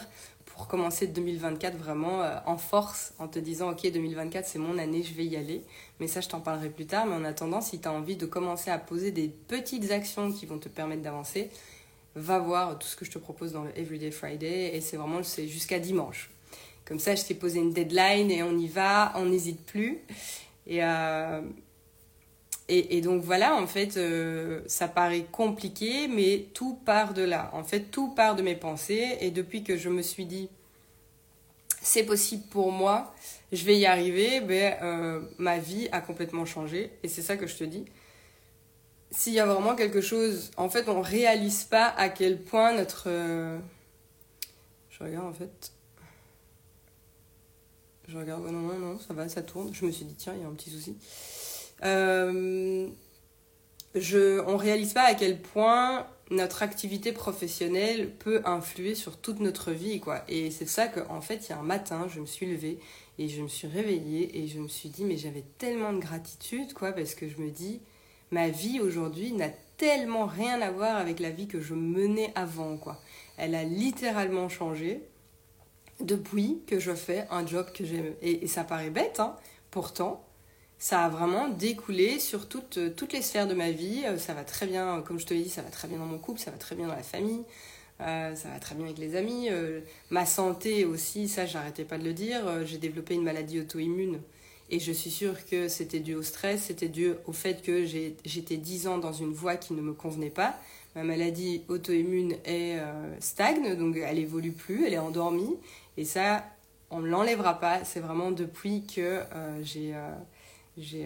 pour 0.52 0.66
commencer 0.66 1.06
2024 1.06 1.76
vraiment 1.76 2.22
euh, 2.22 2.36
en 2.46 2.56
force, 2.56 3.12
en 3.18 3.28
te 3.28 3.38
disant, 3.38 3.70
ok, 3.70 3.90
2024, 3.90 4.46
c'est 4.46 4.58
mon 4.58 4.78
année, 4.78 5.02
je 5.02 5.14
vais 5.14 5.24
y 5.24 5.36
aller. 5.36 5.62
Mais 6.00 6.08
ça, 6.08 6.20
je 6.20 6.28
t'en 6.28 6.40
parlerai 6.40 6.70
plus 6.70 6.86
tard. 6.86 7.06
Mais 7.06 7.14
en 7.14 7.24
attendant, 7.24 7.60
si 7.60 7.80
tu 7.80 7.88
as 7.88 7.92
envie 7.92 8.16
de 8.16 8.26
commencer 8.26 8.70
à 8.70 8.78
poser 8.78 9.10
des 9.10 9.28
petites 9.28 9.90
actions 9.90 10.32
qui 10.32 10.46
vont 10.46 10.58
te 10.58 10.68
permettre 10.68 11.02
d'avancer, 11.02 11.50
va 12.14 12.38
voir 12.38 12.78
tout 12.78 12.88
ce 12.88 12.96
que 12.96 13.04
je 13.04 13.10
te 13.10 13.18
propose 13.18 13.52
dans 13.52 13.64
le 13.64 13.78
Everyday 13.78 14.10
Friday. 14.10 14.76
Et 14.76 14.80
c'est 14.80 14.96
vraiment 14.96 15.22
jusqu'à 15.22 15.78
dimanche. 15.78 16.30
Comme 16.84 16.98
ça, 16.98 17.14
je 17.14 17.24
t'ai 17.24 17.34
posé 17.34 17.60
une 17.60 17.72
deadline 17.72 18.30
et 18.30 18.42
on 18.42 18.56
y 18.58 18.66
va, 18.66 19.12
on 19.16 19.26
n'hésite 19.26 19.64
plus. 19.64 19.98
Et, 20.66 20.82
euh, 20.82 21.40
et, 22.70 23.00
donc 23.00 23.22
voilà, 23.22 23.56
en 23.56 23.66
fait, 23.66 23.96
euh, 23.96 24.60
ça 24.66 24.88
paraît 24.88 25.24
compliqué, 25.32 26.06
mais 26.06 26.48
tout 26.52 26.74
part 26.74 27.14
de 27.14 27.22
là. 27.22 27.50
En 27.54 27.64
fait, 27.64 27.90
tout 27.90 28.08
part 28.08 28.36
de 28.36 28.42
mes 28.42 28.56
pensées. 28.56 29.16
Et 29.20 29.30
depuis 29.30 29.64
que 29.64 29.78
je 29.78 29.88
me 29.88 30.02
suis 30.02 30.26
dit, 30.26 30.50
c'est 31.80 32.04
possible 32.04 32.44
pour 32.50 32.70
moi, 32.70 33.14
je 33.52 33.64
vais 33.64 33.78
y 33.78 33.86
arriver, 33.86 34.40
ben, 34.42 34.76
euh, 34.82 35.22
ma 35.38 35.58
vie 35.58 35.88
a 35.92 36.02
complètement 36.02 36.44
changé. 36.44 36.92
Et 37.02 37.08
c'est 37.08 37.22
ça 37.22 37.38
que 37.38 37.46
je 37.46 37.56
te 37.56 37.64
dis. 37.64 37.86
S'il 39.10 39.32
y 39.32 39.40
a 39.40 39.46
vraiment 39.46 39.74
quelque 39.74 40.02
chose, 40.02 40.50
en 40.58 40.68
fait, 40.68 40.90
on 40.90 41.00
réalise 41.00 41.64
pas 41.64 41.86
à 41.86 42.10
quel 42.10 42.42
point 42.42 42.74
notre... 42.74 43.04
Euh, 43.06 43.58
je 44.90 45.04
regarde 45.04 45.26
en 45.26 45.32
fait. 45.32 45.72
Je 48.08 48.18
regarde, 48.18 48.44
non, 48.44 48.52
non, 48.52 48.78
non, 48.78 48.98
ça 48.98 49.14
va, 49.14 49.26
ça 49.30 49.40
tourne. 49.40 49.72
Je 49.72 49.86
me 49.86 49.90
suis 49.90 50.04
dit, 50.04 50.14
tiens, 50.14 50.34
il 50.34 50.42
y 50.42 50.44
a 50.44 50.48
un 50.48 50.52
petit 50.52 50.68
souci. 50.68 50.96
Euh, 51.84 52.88
je, 53.94 54.40
on 54.46 54.56
réalise 54.56 54.92
pas 54.92 55.04
à 55.04 55.14
quel 55.14 55.40
point 55.40 56.06
notre 56.30 56.62
activité 56.62 57.12
professionnelle 57.12 58.10
peut 58.10 58.42
influer 58.44 58.94
sur 58.94 59.16
toute 59.16 59.40
notre 59.40 59.72
vie, 59.72 60.00
quoi. 60.00 60.22
Et 60.28 60.50
c'est 60.50 60.68
ça 60.68 60.88
qu'en 60.88 61.16
en 61.16 61.20
fait, 61.20 61.46
il 61.46 61.50
y 61.50 61.52
a 61.52 61.58
un 61.58 61.62
matin, 61.62 62.06
je 62.08 62.20
me 62.20 62.26
suis 62.26 62.46
levée 62.46 62.78
et 63.18 63.28
je 63.28 63.42
me 63.42 63.48
suis 63.48 63.66
réveillée 63.66 64.38
et 64.38 64.46
je 64.46 64.60
me 64.60 64.68
suis 64.68 64.90
dit, 64.90 65.04
mais 65.04 65.16
j'avais 65.16 65.44
tellement 65.58 65.92
de 65.92 65.98
gratitude, 66.00 66.74
quoi, 66.74 66.92
parce 66.92 67.14
que 67.14 67.28
je 67.28 67.38
me 67.38 67.50
dis, 67.50 67.80
ma 68.30 68.48
vie 68.48 68.80
aujourd'hui 68.80 69.32
n'a 69.32 69.48
tellement 69.78 70.26
rien 70.26 70.60
à 70.60 70.70
voir 70.70 70.96
avec 70.96 71.18
la 71.18 71.30
vie 71.30 71.48
que 71.48 71.60
je 71.60 71.74
menais 71.74 72.30
avant, 72.34 72.76
quoi. 72.76 73.00
Elle 73.36 73.54
a 73.54 73.64
littéralement 73.64 74.48
changé 74.48 75.02
depuis 76.00 76.60
que 76.66 76.78
je 76.78 76.94
fais 76.94 77.26
un 77.30 77.46
job 77.46 77.66
que 77.72 77.84
j'aime. 77.84 78.14
Et, 78.20 78.44
et 78.44 78.46
ça 78.48 78.64
paraît 78.64 78.90
bête, 78.90 79.18
hein. 79.18 79.36
Pourtant, 79.70 80.27
ça 80.78 81.04
a 81.04 81.08
vraiment 81.08 81.48
découlé 81.48 82.20
sur 82.20 82.48
toutes, 82.48 82.78
euh, 82.78 82.90
toutes 82.90 83.12
les 83.12 83.22
sphères 83.22 83.48
de 83.48 83.54
ma 83.54 83.70
vie. 83.70 84.04
Euh, 84.06 84.16
ça 84.16 84.32
va 84.32 84.44
très 84.44 84.66
bien, 84.66 85.02
comme 85.02 85.18
je 85.18 85.26
te 85.26 85.34
l'ai 85.34 85.42
dit, 85.42 85.50
ça 85.50 85.62
va 85.62 85.70
très 85.70 85.88
bien 85.88 85.98
dans 85.98 86.06
mon 86.06 86.18
couple, 86.18 86.40
ça 86.40 86.50
va 86.50 86.56
très 86.56 86.76
bien 86.76 86.86
dans 86.86 86.94
la 86.94 87.02
famille, 87.02 87.42
euh, 88.00 88.34
ça 88.36 88.48
va 88.48 88.60
très 88.60 88.76
bien 88.76 88.84
avec 88.84 88.98
les 88.98 89.16
amis. 89.16 89.48
ma 90.10 90.24
santé 90.24 90.84
aussi, 90.84 91.28
ça 91.28 91.46
j'arrêtais 91.46 91.84
pas 91.84 91.98
de 91.98 92.04
le 92.04 92.12
dire. 92.12 92.64
J'ai 92.64 92.78
développé 92.78 93.14
une 93.14 93.24
maladie 93.24 93.60
auto-immune 93.60 94.20
et 94.70 94.78
je 94.78 94.92
suis 94.92 95.10
sûre 95.10 95.34
que 95.46 95.68
c'était 95.68 95.98
dû 95.98 96.14
au 96.14 96.22
stress, 96.22 96.64
c'était 96.64 96.88
dû 96.88 97.12
au 97.26 97.32
fait 97.32 97.62
que 97.62 97.84
j'étais 97.84 98.56
10 98.56 98.86
ans 98.86 98.98
dans 98.98 99.12
une 99.12 99.32
voie 99.32 99.56
qui 99.56 99.72
ne 99.72 99.80
me 99.80 99.92
convenait 99.92 100.30
pas. 100.30 100.54
Ma 100.94 101.02
maladie 101.02 101.62
auto-immune 101.68 102.36
est 102.44 102.78
stagne, 103.18 103.74
donc 103.76 103.96
elle 103.96 104.18
évolue 104.18 104.52
plus, 104.52 104.86
elle 104.86 104.94
est 104.94 104.98
endormie. 104.98 105.56
Et 105.96 106.04
ça, 106.04 106.44
on 106.90 107.00
ne 107.00 107.08
l'enlèvera 107.08 107.58
pas. 107.58 107.84
C'est 107.84 108.00
vraiment 108.00 108.30
depuis 108.30 108.84
que 108.86 109.22
j'ai 109.62 109.94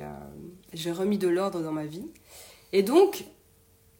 euh, 0.00 0.08
j'ai 0.72 0.92
remis 0.92 1.18
de 1.18 1.28
l'ordre 1.28 1.60
dans 1.60 1.72
ma 1.72 1.86
vie. 1.86 2.06
Et 2.72 2.82
donc, 2.82 3.24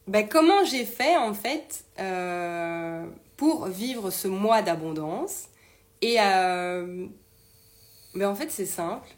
ben, 0.06 0.28
comment 0.28 0.64
j'ai 0.64 0.84
fait 0.84 1.16
en 1.16 1.34
fait 1.34 1.84
euh, 1.98 3.06
pour 3.36 3.66
vivre 3.66 4.10
ce 4.10 4.28
mois 4.28 4.62
d'abondance 4.62 5.48
Et 6.00 6.16
euh, 6.20 7.06
ben, 8.14 8.28
en 8.28 8.34
fait, 8.34 8.50
c'est 8.50 8.66
simple. 8.66 9.08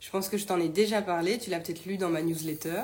Je 0.00 0.10
pense 0.10 0.28
que 0.28 0.36
je 0.36 0.46
t'en 0.46 0.60
ai 0.60 0.68
déjà 0.68 1.00
parlé, 1.00 1.38
tu 1.38 1.50
l'as 1.50 1.60
peut-être 1.60 1.84
lu 1.84 1.96
dans 1.96 2.08
ma 2.08 2.22
newsletter. 2.22 2.82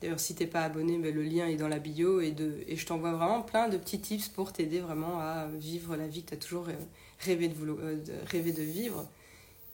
D'ailleurs, 0.00 0.20
si 0.20 0.34
t'es 0.34 0.46
pas 0.46 0.62
abonné, 0.62 0.98
ben, 0.98 1.14
le 1.14 1.22
lien 1.22 1.48
est 1.48 1.56
dans 1.56 1.68
la 1.68 1.78
bio 1.78 2.20
et, 2.20 2.30
de, 2.30 2.62
et 2.66 2.76
je 2.76 2.86
t'envoie 2.86 3.12
vraiment 3.12 3.42
plein 3.42 3.68
de 3.68 3.76
petits 3.76 4.00
tips 4.00 4.28
pour 4.28 4.52
t'aider 4.52 4.80
vraiment 4.80 5.18
à 5.20 5.46
vivre 5.46 5.96
la 5.96 6.06
vie 6.06 6.22
que 6.22 6.30
tu 6.30 6.34
as 6.34 6.38
toujours 6.38 6.66
de, 6.66 6.72
de, 6.72 8.12
rêvé 8.26 8.52
de 8.52 8.62
vivre. 8.62 9.08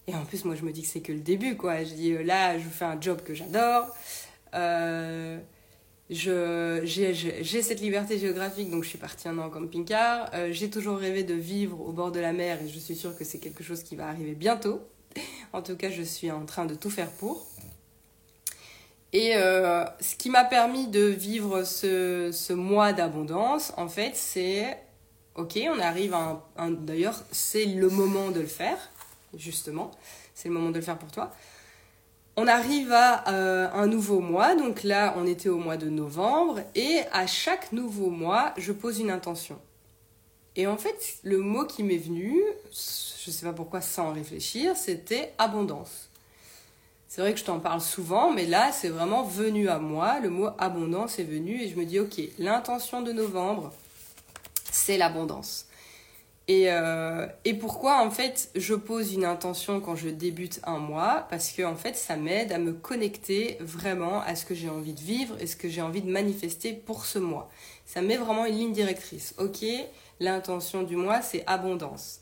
Et 0.07 0.15
en 0.15 0.25
plus, 0.25 0.45
moi, 0.45 0.55
je 0.55 0.63
me 0.63 0.73
dis 0.73 0.83
que 0.83 0.89
c'est 0.89 1.01
que 1.01 1.13
le 1.13 1.21
début, 1.21 1.57
quoi. 1.57 1.83
Je 1.83 1.95
dis, 1.95 2.13
euh, 2.13 2.23
là, 2.23 2.59
je 2.59 2.69
fais 2.69 2.85
un 2.85 3.01
job 3.01 3.23
que 3.23 3.35
j'adore. 3.35 3.87
Euh, 4.55 5.39
j'ai 6.11 7.63
cette 7.63 7.81
liberté 7.81 8.19
géographique, 8.19 8.71
donc 8.71 8.85
je 8.85 8.91
suis 8.91 8.99
partie 8.99 9.29
un 9.29 9.39
an 9.39 9.47
en 9.47 9.51
camping-car. 9.51 10.31
Euh, 10.35 10.53
j'ai 10.53 10.69
toujours 10.71 10.99
rêvé 10.99 11.23
de 11.23 11.35
vivre 11.35 11.81
au 11.81 11.93
bord 11.93 12.13
de 12.13 12.21
la 12.21 12.33
mer 12.33 12.61
et 12.63 12.69
je 12.69 12.79
suis 12.79 12.95
sûre 12.95 13.17
que 13.17 13.25
c'est 13.25 13.39
quelque 13.39 13.65
chose 13.65 13.83
qui 13.83 13.97
va 13.97 14.09
arriver 14.09 14.35
bientôt. 14.35 14.81
en 15.53 15.63
tout 15.63 15.77
cas, 15.77 15.91
je 15.91 16.03
suis 16.03 16.31
en 16.31 16.45
train 16.45 16.67
de 16.67 16.75
tout 16.75 16.91
faire 16.91 17.11
pour. 17.11 17.47
Et 19.13 19.37
euh, 19.37 19.85
ce 20.01 20.17
qui 20.17 20.29
m'a 20.29 20.45
permis 20.45 20.89
de 20.89 21.05
vivre 21.05 21.63
ce, 21.63 22.31
ce 22.33 22.53
mois 22.53 22.93
d'abondance, 22.93 23.73
en 23.77 23.89
fait, 23.89 24.17
c'est, 24.17 24.77
ok, 25.37 25.59
on 25.73 25.79
arrive 25.79 26.15
à 26.15 26.45
un, 26.57 26.71
d'ailleurs, 26.73 27.23
c'est 27.31 27.65
le 27.65 27.89
moment 27.89 28.33
de 28.33 28.41
le 28.41 28.47
faire, 28.47 28.91
justement, 29.37 29.91
c'est 30.35 30.49
le 30.49 30.55
moment 30.55 30.71
de 30.71 30.77
le 30.77 30.83
faire 30.83 30.99
pour 30.99 31.11
toi. 31.11 31.33
On 32.37 32.49
arrive 32.49 32.91
à 32.93 33.29
euh, 33.29 33.71
un 33.73 33.87
nouveau 33.87 34.19
mois, 34.19 34.57
donc 34.57 34.83
là 34.83 35.15
on 35.17 35.27
était 35.27 35.49
au 35.49 35.59
mois 35.59 35.77
de 35.77 35.89
novembre, 35.89 36.61
et 36.75 37.03
à 37.13 37.27
chaque 37.27 37.73
nouveau 37.73 38.11
mois, 38.11 38.53
je 38.57 38.73
pose 38.73 38.99
une 38.99 39.11
intention. 39.11 39.59
Et 40.57 40.67
en 40.67 40.77
fait, 40.77 41.19
le 41.23 41.39
mot 41.39 41.65
qui 41.65 41.83
m'est 41.85 41.97
venu, 41.97 42.43
je 42.73 43.31
ne 43.31 43.33
sais 43.33 43.47
pas 43.47 43.53
pourquoi 43.53 43.81
sans 43.81 44.13
réfléchir, 44.13 44.77
c'était 44.77 45.33
abondance. 45.39 46.09
C'est 47.07 47.21
vrai 47.21 47.33
que 47.33 47.39
je 47.39 47.45
t'en 47.45 47.61
parle 47.61 47.81
souvent, 47.81 48.33
mais 48.33 48.47
là 48.47 48.73
c'est 48.73 48.89
vraiment 48.89 49.23
venu 49.23 49.69
à 49.69 49.79
moi, 49.79 50.19
le 50.19 50.31
mot 50.31 50.49
abondance 50.59 51.21
est 51.21 51.25
venu, 51.25 51.63
et 51.63 51.69
je 51.69 51.77
me 51.77 51.85
dis 51.85 52.01
ok, 52.01 52.21
l'intention 52.39 53.03
de 53.03 53.13
novembre, 53.13 53.73
c'est 54.73 54.99
l'abondance. 54.99 55.67
Et, 56.47 56.71
euh, 56.71 57.27
et, 57.47 57.55
pourquoi 57.55 58.05
en 58.05 58.11
fait 58.11 58.51
je 58.55 58.75
pose 58.75 59.15
une 59.15 59.25
intention 59.25 59.81
quand 59.81 59.97
je 59.97 60.11
débute 60.11 60.61
un 60.65 60.79
mois? 60.79 61.27
Parce 61.31 61.53
que 61.53 61.63
en 61.63 61.75
fait 61.75 61.97
ça 61.97 62.17
m'aide 62.17 62.53
à 62.53 62.59
me 62.59 62.75
connecter 62.75 63.57
vraiment 63.61 64.21
à 64.21 64.35
ce 64.35 64.45
que 64.45 64.55
j'ai 64.55 64.69
envie 64.69 64.93
de 64.93 65.01
vivre 65.01 65.37
et 65.41 65.47
ce 65.47 65.57
que 65.57 65.71
j'ai 65.71 65.81
envie 65.81 66.03
de 66.03 66.11
manifester 66.11 66.75
pour 66.75 67.07
ce 67.07 67.19
mois. 67.19 67.51
Ça 67.87 68.03
met 68.03 68.19
vraiment 68.19 68.45
une 68.45 68.57
ligne 68.57 68.73
directrice. 68.73 69.35
Ok, 69.39 69.65
l'intention 70.21 70.83
du 70.83 70.97
mois 70.97 71.23
c'est 71.23 71.45
abondance. 71.47 72.21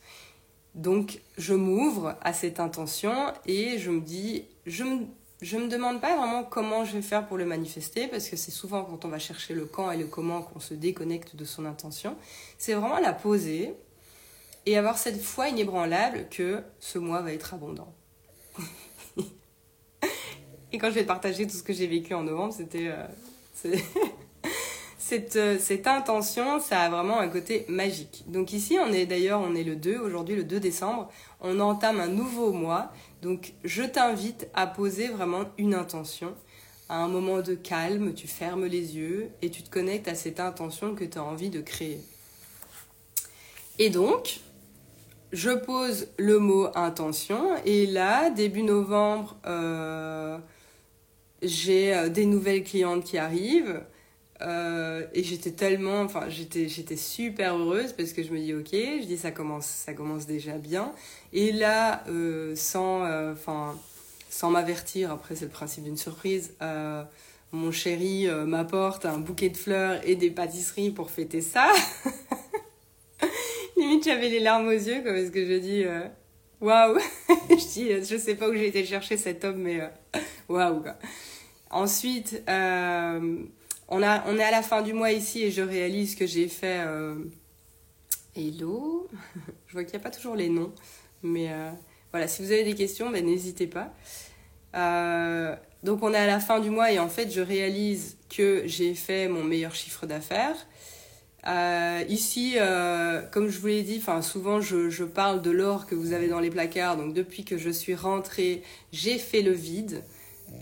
Donc 0.77 1.21
je 1.37 1.55
m'ouvre 1.55 2.15
à 2.23 2.33
cette 2.33 2.61
intention 2.61 3.13
et 3.45 3.79
je 3.79 3.91
me 3.91 4.01
dis, 4.01 4.45
je 4.67 4.85
me, 4.85 5.01
je 5.41 5.59
me 5.59 5.67
demande 5.67 6.01
pas 6.01 6.17
vraiment 6.17 6.45
comment 6.45 6.85
je 6.85 6.93
vais 6.93 7.03
faire 7.03 7.27
pour 7.27 7.39
le 7.39 7.45
manifester 7.45 8.07
parce 8.07 8.29
que 8.29 8.37
c'est 8.37 8.53
souvent 8.53 8.85
quand 8.85 9.05
on 9.05 9.09
va 9.09 9.19
chercher 9.19 9.53
le 9.55 9.65
quand 9.65 9.91
et 9.91 9.97
le 9.97 10.07
comment 10.07 10.43
qu'on 10.43 10.61
se 10.61 10.75
déconnecte 10.75 11.35
de 11.35 11.45
son 11.45 11.65
intention. 11.67 12.17
C'est 12.57 12.75
vraiment 12.75 13.01
la 13.01 13.13
poser 13.13 13.75
et 14.67 14.77
avoir 14.77 14.99
cette 14.99 15.21
foi 15.21 15.49
inébranlable 15.49 16.27
que 16.31 16.63
ce 16.79 16.99
mois 16.99 17.21
va 17.21 17.33
être 17.33 17.55
abondant. 17.55 17.93
et 20.73 20.79
quand 20.79 20.89
je 20.89 20.95
vais 20.95 21.03
te 21.03 21.09
partager 21.09 21.47
tout 21.47 21.57
ce 21.57 21.63
que 21.63 21.73
j'ai 21.73 21.87
vécu 21.87 22.15
en 22.15 22.23
novembre, 22.23 22.55
c'était... 22.55 22.89
Euh, 22.89 23.07
cette, 24.99 25.37
euh, 25.37 25.59
cette, 25.59 25.87
intention, 25.87 26.61
ça 26.61 26.81
a 26.81 26.89
vraiment 26.89 27.19
un 27.19 27.29
côté 27.29 27.67
magique. 27.69 28.25
Donc 28.29 28.53
ici, 28.53 28.79
on 28.81 28.93
est 28.93 29.05
d'ailleurs, 29.07 29.41
on 29.41 29.55
est 29.55 29.65
le 29.65 29.77
2, 29.77 29.99
aujourd'hui 29.99 30.37
le 30.37 30.45
2 30.45 30.61
décembre, 30.61 31.11
on 31.41 31.61
entame 31.61 32.01
un 32.01 32.09
nouveau 32.09 32.53
mois. 32.53 32.93
Donc 33.21 33.55
je 33.65 33.83
t'invite 33.83 34.49
à 34.55 34.67
poser 34.67 35.09
vraiment 35.09 35.45
une 35.59 35.75
intention. 35.75 36.35
À 36.89 36.97
un 36.97 37.09
moment 37.09 37.41
de 37.41 37.55
calme, 37.55 38.15
tu 38.15 38.29
fermes 38.29 38.67
les 38.67 38.97
yeux 38.97 39.31
et 39.41 39.51
tu 39.51 39.63
te 39.63 39.71
connectes 39.71 40.09
à 40.09 40.15
cette 40.15 40.41
intention 40.41 40.95
que 40.95 41.05
tu 41.05 41.19
as 41.19 41.25
envie 41.25 41.51
de 41.51 41.61
créer. 41.61 42.01
Et 43.79 43.91
donc, 43.91 44.41
je 45.33 45.51
pose 45.51 46.09
le 46.19 46.39
mot 46.39 46.69
intention 46.75 47.57
et 47.65 47.87
là, 47.87 48.31
début 48.31 48.63
novembre, 48.63 49.37
euh, 49.47 50.39
j'ai 51.41 51.95
euh, 51.95 52.09
des 52.09 52.27
nouvelles 52.27 52.65
clientes 52.65 53.05
qui 53.05 53.19
arrivent. 53.19 53.83
Euh, 54.43 55.07
et 55.15 55.23
j'étais 55.23 55.53
tellement, 55.53 56.01
enfin, 56.01 56.29
j'étais, 56.29 56.97
super 56.97 57.57
heureuse 57.57 57.93
parce 57.93 58.13
que 58.13 58.23
je 58.23 58.33
me 58.33 58.41
dis, 58.41 58.53
ok, 58.53 58.73
je 58.73 59.07
dis, 59.07 59.17
ça 59.17 59.31
commence, 59.31 59.67
ça 59.67 59.95
commence 59.95 60.27
déjà 60.27 60.59
bien. 60.59 60.93
Et 61.33 61.53
là, 61.53 62.05
sans, 62.57 63.07
sans 64.29 64.51
m'avertir, 64.51 65.13
après 65.13 65.37
c'est 65.37 65.45
le 65.45 65.51
principe 65.53 65.85
d'une 65.85 65.97
surprise, 65.97 66.55
mon 67.53 67.71
chéri 67.71 68.27
m'apporte 68.47 69.07
un 69.07 69.19
bouquet 69.19 69.49
de 69.49 69.57
fleurs 69.57 70.01
et 70.05 70.17
des 70.17 70.31
pâtisseries 70.31 70.91
pour 70.91 71.11
fêter 71.11 71.41
ça. 71.41 71.71
Limite, 73.77 74.05
j'avais 74.05 74.29
les 74.29 74.41
larmes 74.41 74.67
aux 74.67 74.71
yeux, 74.71 75.03
parce 75.03 75.31
que 75.31 75.47
je 75.47 75.59
dis, 75.59 75.85
euh, 75.85 76.07
waouh! 76.61 76.99
je 77.51 77.73
dis, 77.73 77.93
euh, 77.93 78.05
je 78.05 78.17
sais 78.17 78.35
pas 78.35 78.49
où 78.49 78.55
j'ai 78.55 78.69
été 78.69 78.85
chercher 78.85 79.17
cet 79.17 79.45
homme, 79.45 79.59
mais 79.59 79.81
euh, 79.81 79.89
waouh, 80.49 80.83
Ensuite, 81.71 82.43
on, 82.49 84.03
a, 84.03 84.25
on 84.27 84.39
est 84.39 84.43
à 84.43 84.51
la 84.51 84.63
fin 84.63 84.83
du 84.83 84.93
mois 84.93 85.13
ici 85.13 85.43
et 85.43 85.51
je 85.51 85.63
réalise 85.63 86.15
que 86.15 86.27
j'ai 86.27 86.49
fait. 86.49 86.85
Hello! 88.37 89.09
je 89.69 89.73
vois 89.73 89.85
qu'il 89.85 89.93
n'y 89.93 90.01
a 90.01 90.03
pas 90.03 90.11
toujours 90.11 90.37
les 90.37 90.51
noms, 90.51 90.73
mais 91.23 91.49
voilà, 92.11 92.29
si 92.29 92.43
vous 92.43 92.53
avez 92.53 92.65
des 92.65 92.75
questions, 92.75 93.11
ben, 93.11 93.25
n'hésitez 93.25 93.67
pas. 93.67 93.95
donc, 95.83 96.03
on 96.03 96.13
est 96.13 96.19
à 96.19 96.27
la 96.27 96.41
fin 96.41 96.61
du 96.61 96.69
mois 96.69 96.93
et 96.93 96.99
en 96.99 97.09
fait, 97.09 97.31
je 97.31 97.41
réalise 97.41 98.19
que 98.29 98.65
j'ai 98.67 98.95
fait 98.95 99.29
mon 99.29 99.43
meilleur 99.43 99.75
chiffre 99.75 100.05
d'affaires. 100.05 100.67
Euh, 101.47 102.05
ici, 102.09 102.55
euh, 102.57 103.23
comme 103.33 103.49
je 103.49 103.59
vous 103.59 103.67
l'ai 103.67 103.83
dit, 103.83 104.01
souvent 104.23 104.61
je, 104.61 105.05
parle 105.05 105.43
de 105.43 105.51
l'or 105.51 105.87
que 105.87 105.95
vous 105.95 106.13
avez 106.13 106.29
dans 106.29 106.41
les 106.41 106.51
placards. 106.51 106.97
Donc 106.97 107.15
depuis 107.15 107.45
que 107.45 107.59
je 107.59 107.71
suis 107.71 107.95
rentrée, 107.95 108.63
j'ai 108.93 109.19
fait 109.19 109.43
le 109.43 109.53
vide 109.53 110.05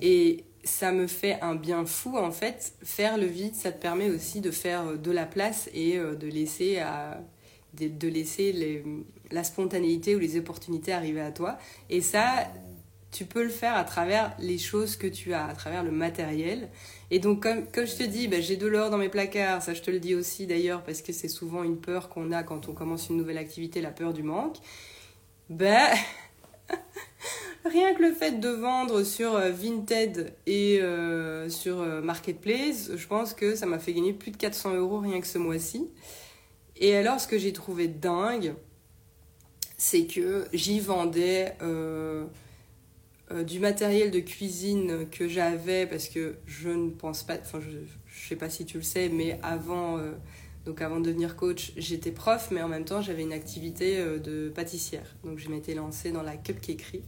et 0.00 0.44
ça 0.64 0.92
me 0.92 1.06
fait 1.06 1.38
un 1.42 1.54
bien 1.54 1.84
fou 1.84 2.16
en 2.16 2.32
fait. 2.32 2.72
Faire 2.82 3.18
le 3.18 3.26
vide, 3.26 3.54
ça 3.54 3.72
te 3.72 3.80
permet 3.80 4.08
aussi 4.10 4.40
de 4.40 4.50
faire 4.50 4.96
de 4.96 5.10
la 5.10 5.26
place 5.26 5.68
et 5.74 5.98
euh, 5.98 6.14
de 6.14 6.26
laisser 6.26 6.78
à, 6.78 7.20
de, 7.74 8.08
laisser 8.08 8.82
la 9.30 9.44
spontanéité 9.44 10.16
ou 10.16 10.18
les 10.18 10.38
opportunités 10.38 10.92
arriver 10.92 11.20
à 11.20 11.30
toi. 11.30 11.58
Et 11.90 12.00
ça, 12.00 12.48
tu 13.12 13.24
peux 13.24 13.42
le 13.42 13.50
faire 13.50 13.76
à 13.76 13.84
travers 13.84 14.34
les 14.38 14.58
choses 14.58 14.96
que 14.96 15.06
tu 15.06 15.32
as, 15.32 15.46
à 15.46 15.54
travers 15.54 15.82
le 15.82 15.90
matériel. 15.90 16.68
Et 17.10 17.18
donc, 17.18 17.42
comme, 17.42 17.66
comme 17.66 17.86
je 17.86 17.96
te 17.96 18.02
dis, 18.04 18.28
ben, 18.28 18.40
j'ai 18.40 18.56
de 18.56 18.66
l'or 18.66 18.90
dans 18.90 18.98
mes 18.98 19.08
placards, 19.08 19.62
ça 19.62 19.74
je 19.74 19.82
te 19.82 19.90
le 19.90 19.98
dis 19.98 20.14
aussi 20.14 20.46
d'ailleurs, 20.46 20.82
parce 20.82 21.02
que 21.02 21.12
c'est 21.12 21.28
souvent 21.28 21.64
une 21.64 21.80
peur 21.80 22.08
qu'on 22.08 22.30
a 22.30 22.42
quand 22.42 22.68
on 22.68 22.72
commence 22.72 23.08
une 23.08 23.16
nouvelle 23.16 23.38
activité, 23.38 23.80
la 23.80 23.90
peur 23.90 24.12
du 24.12 24.22
manque. 24.22 24.58
Ben, 25.48 25.88
rien 27.64 27.94
que 27.94 28.02
le 28.02 28.12
fait 28.12 28.38
de 28.38 28.48
vendre 28.48 29.02
sur 29.02 29.34
euh, 29.34 29.50
Vinted 29.50 30.32
et 30.46 30.80
euh, 30.80 31.48
sur 31.48 31.80
euh, 31.80 32.00
Marketplace, 32.00 32.92
je 32.94 33.06
pense 33.08 33.34
que 33.34 33.56
ça 33.56 33.66
m'a 33.66 33.80
fait 33.80 33.92
gagner 33.92 34.12
plus 34.12 34.30
de 34.30 34.36
400 34.36 34.74
euros 34.74 35.00
rien 35.00 35.20
que 35.20 35.26
ce 35.26 35.38
mois-ci. 35.38 35.88
Et 36.76 36.96
alors, 36.96 37.20
ce 37.20 37.26
que 37.26 37.38
j'ai 37.38 37.52
trouvé 37.52 37.88
dingue, 37.88 38.54
c'est 39.76 40.06
que 40.06 40.46
j'y 40.52 40.78
vendais 40.78 41.56
du 43.44 43.60
matériel 43.60 44.10
de 44.10 44.20
cuisine 44.20 45.08
que 45.10 45.28
j'avais 45.28 45.86
parce 45.86 46.08
que 46.08 46.36
je 46.46 46.68
ne 46.68 46.90
pense 46.90 47.22
pas, 47.22 47.38
enfin 47.40 47.60
je, 47.60 47.70
ne 47.70 47.84
sais 48.28 48.36
pas 48.36 48.50
si 48.50 48.64
tu 48.64 48.78
le 48.78 48.82
sais, 48.82 49.08
mais 49.08 49.38
avant, 49.42 49.98
euh, 49.98 50.12
donc 50.64 50.82
avant 50.82 50.98
de 50.98 51.06
devenir 51.06 51.36
coach, 51.36 51.72
j'étais 51.76 52.10
prof, 52.10 52.48
mais 52.50 52.62
en 52.62 52.68
même 52.68 52.84
temps 52.84 53.02
j'avais 53.02 53.22
une 53.22 53.32
activité 53.32 53.98
euh, 53.98 54.18
de 54.18 54.48
pâtissière. 54.48 55.14
Donc 55.24 55.38
je 55.38 55.48
m'étais 55.48 55.74
lancée 55.74 56.10
dans 56.10 56.22
la 56.22 56.36
cupcakerie. 56.36 57.04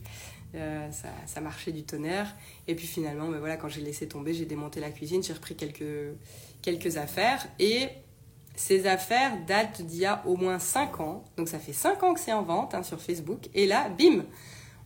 ça, 0.54 1.08
ça, 1.26 1.40
marchait 1.40 1.72
du 1.72 1.82
tonnerre. 1.82 2.32
Et 2.68 2.76
puis 2.76 2.86
finalement, 2.86 3.28
ben 3.28 3.38
voilà, 3.38 3.56
quand 3.56 3.68
j'ai 3.68 3.80
laissé 3.80 4.06
tomber, 4.06 4.32
j'ai 4.32 4.46
démonté 4.46 4.78
la 4.80 4.90
cuisine, 4.90 5.22
j'ai 5.22 5.32
repris 5.32 5.56
quelques, 5.56 6.14
quelques 6.60 6.98
affaires. 6.98 7.44
Et 7.58 7.88
ces 8.54 8.86
affaires 8.86 9.44
datent 9.46 9.82
d'il 9.82 10.00
y 10.00 10.06
a 10.06 10.22
au 10.26 10.36
moins 10.36 10.58
5 10.58 11.00
ans. 11.00 11.24
Donc 11.36 11.48
ça 11.48 11.58
fait 11.58 11.72
5 11.72 12.02
ans 12.02 12.14
que 12.14 12.20
c'est 12.20 12.32
en 12.32 12.42
vente 12.42 12.74
hein, 12.74 12.82
sur 12.82 13.00
Facebook. 13.00 13.48
Et 13.54 13.66
là, 13.66 13.88
bim 13.88 14.24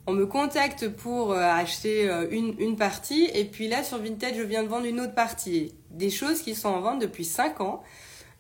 on 0.06 0.12
me 0.12 0.26
contacte 0.26 0.88
pour 0.88 1.32
euh, 1.32 1.40
acheter 1.40 2.08
euh, 2.08 2.26
une, 2.30 2.54
une, 2.60 2.76
partie 2.76 3.28
et 3.34 3.44
puis 3.44 3.68
là 3.68 3.82
sur 3.82 3.98
Vinted 3.98 4.36
je 4.36 4.42
viens 4.42 4.62
de 4.62 4.68
vendre 4.68 4.86
une 4.86 5.00
autre 5.00 5.14
partie. 5.14 5.74
Des 5.90 6.10
choses 6.10 6.42
qui 6.42 6.54
sont 6.54 6.68
en 6.68 6.80
vente 6.80 7.00
depuis 7.00 7.24
5 7.24 7.60
ans. 7.60 7.82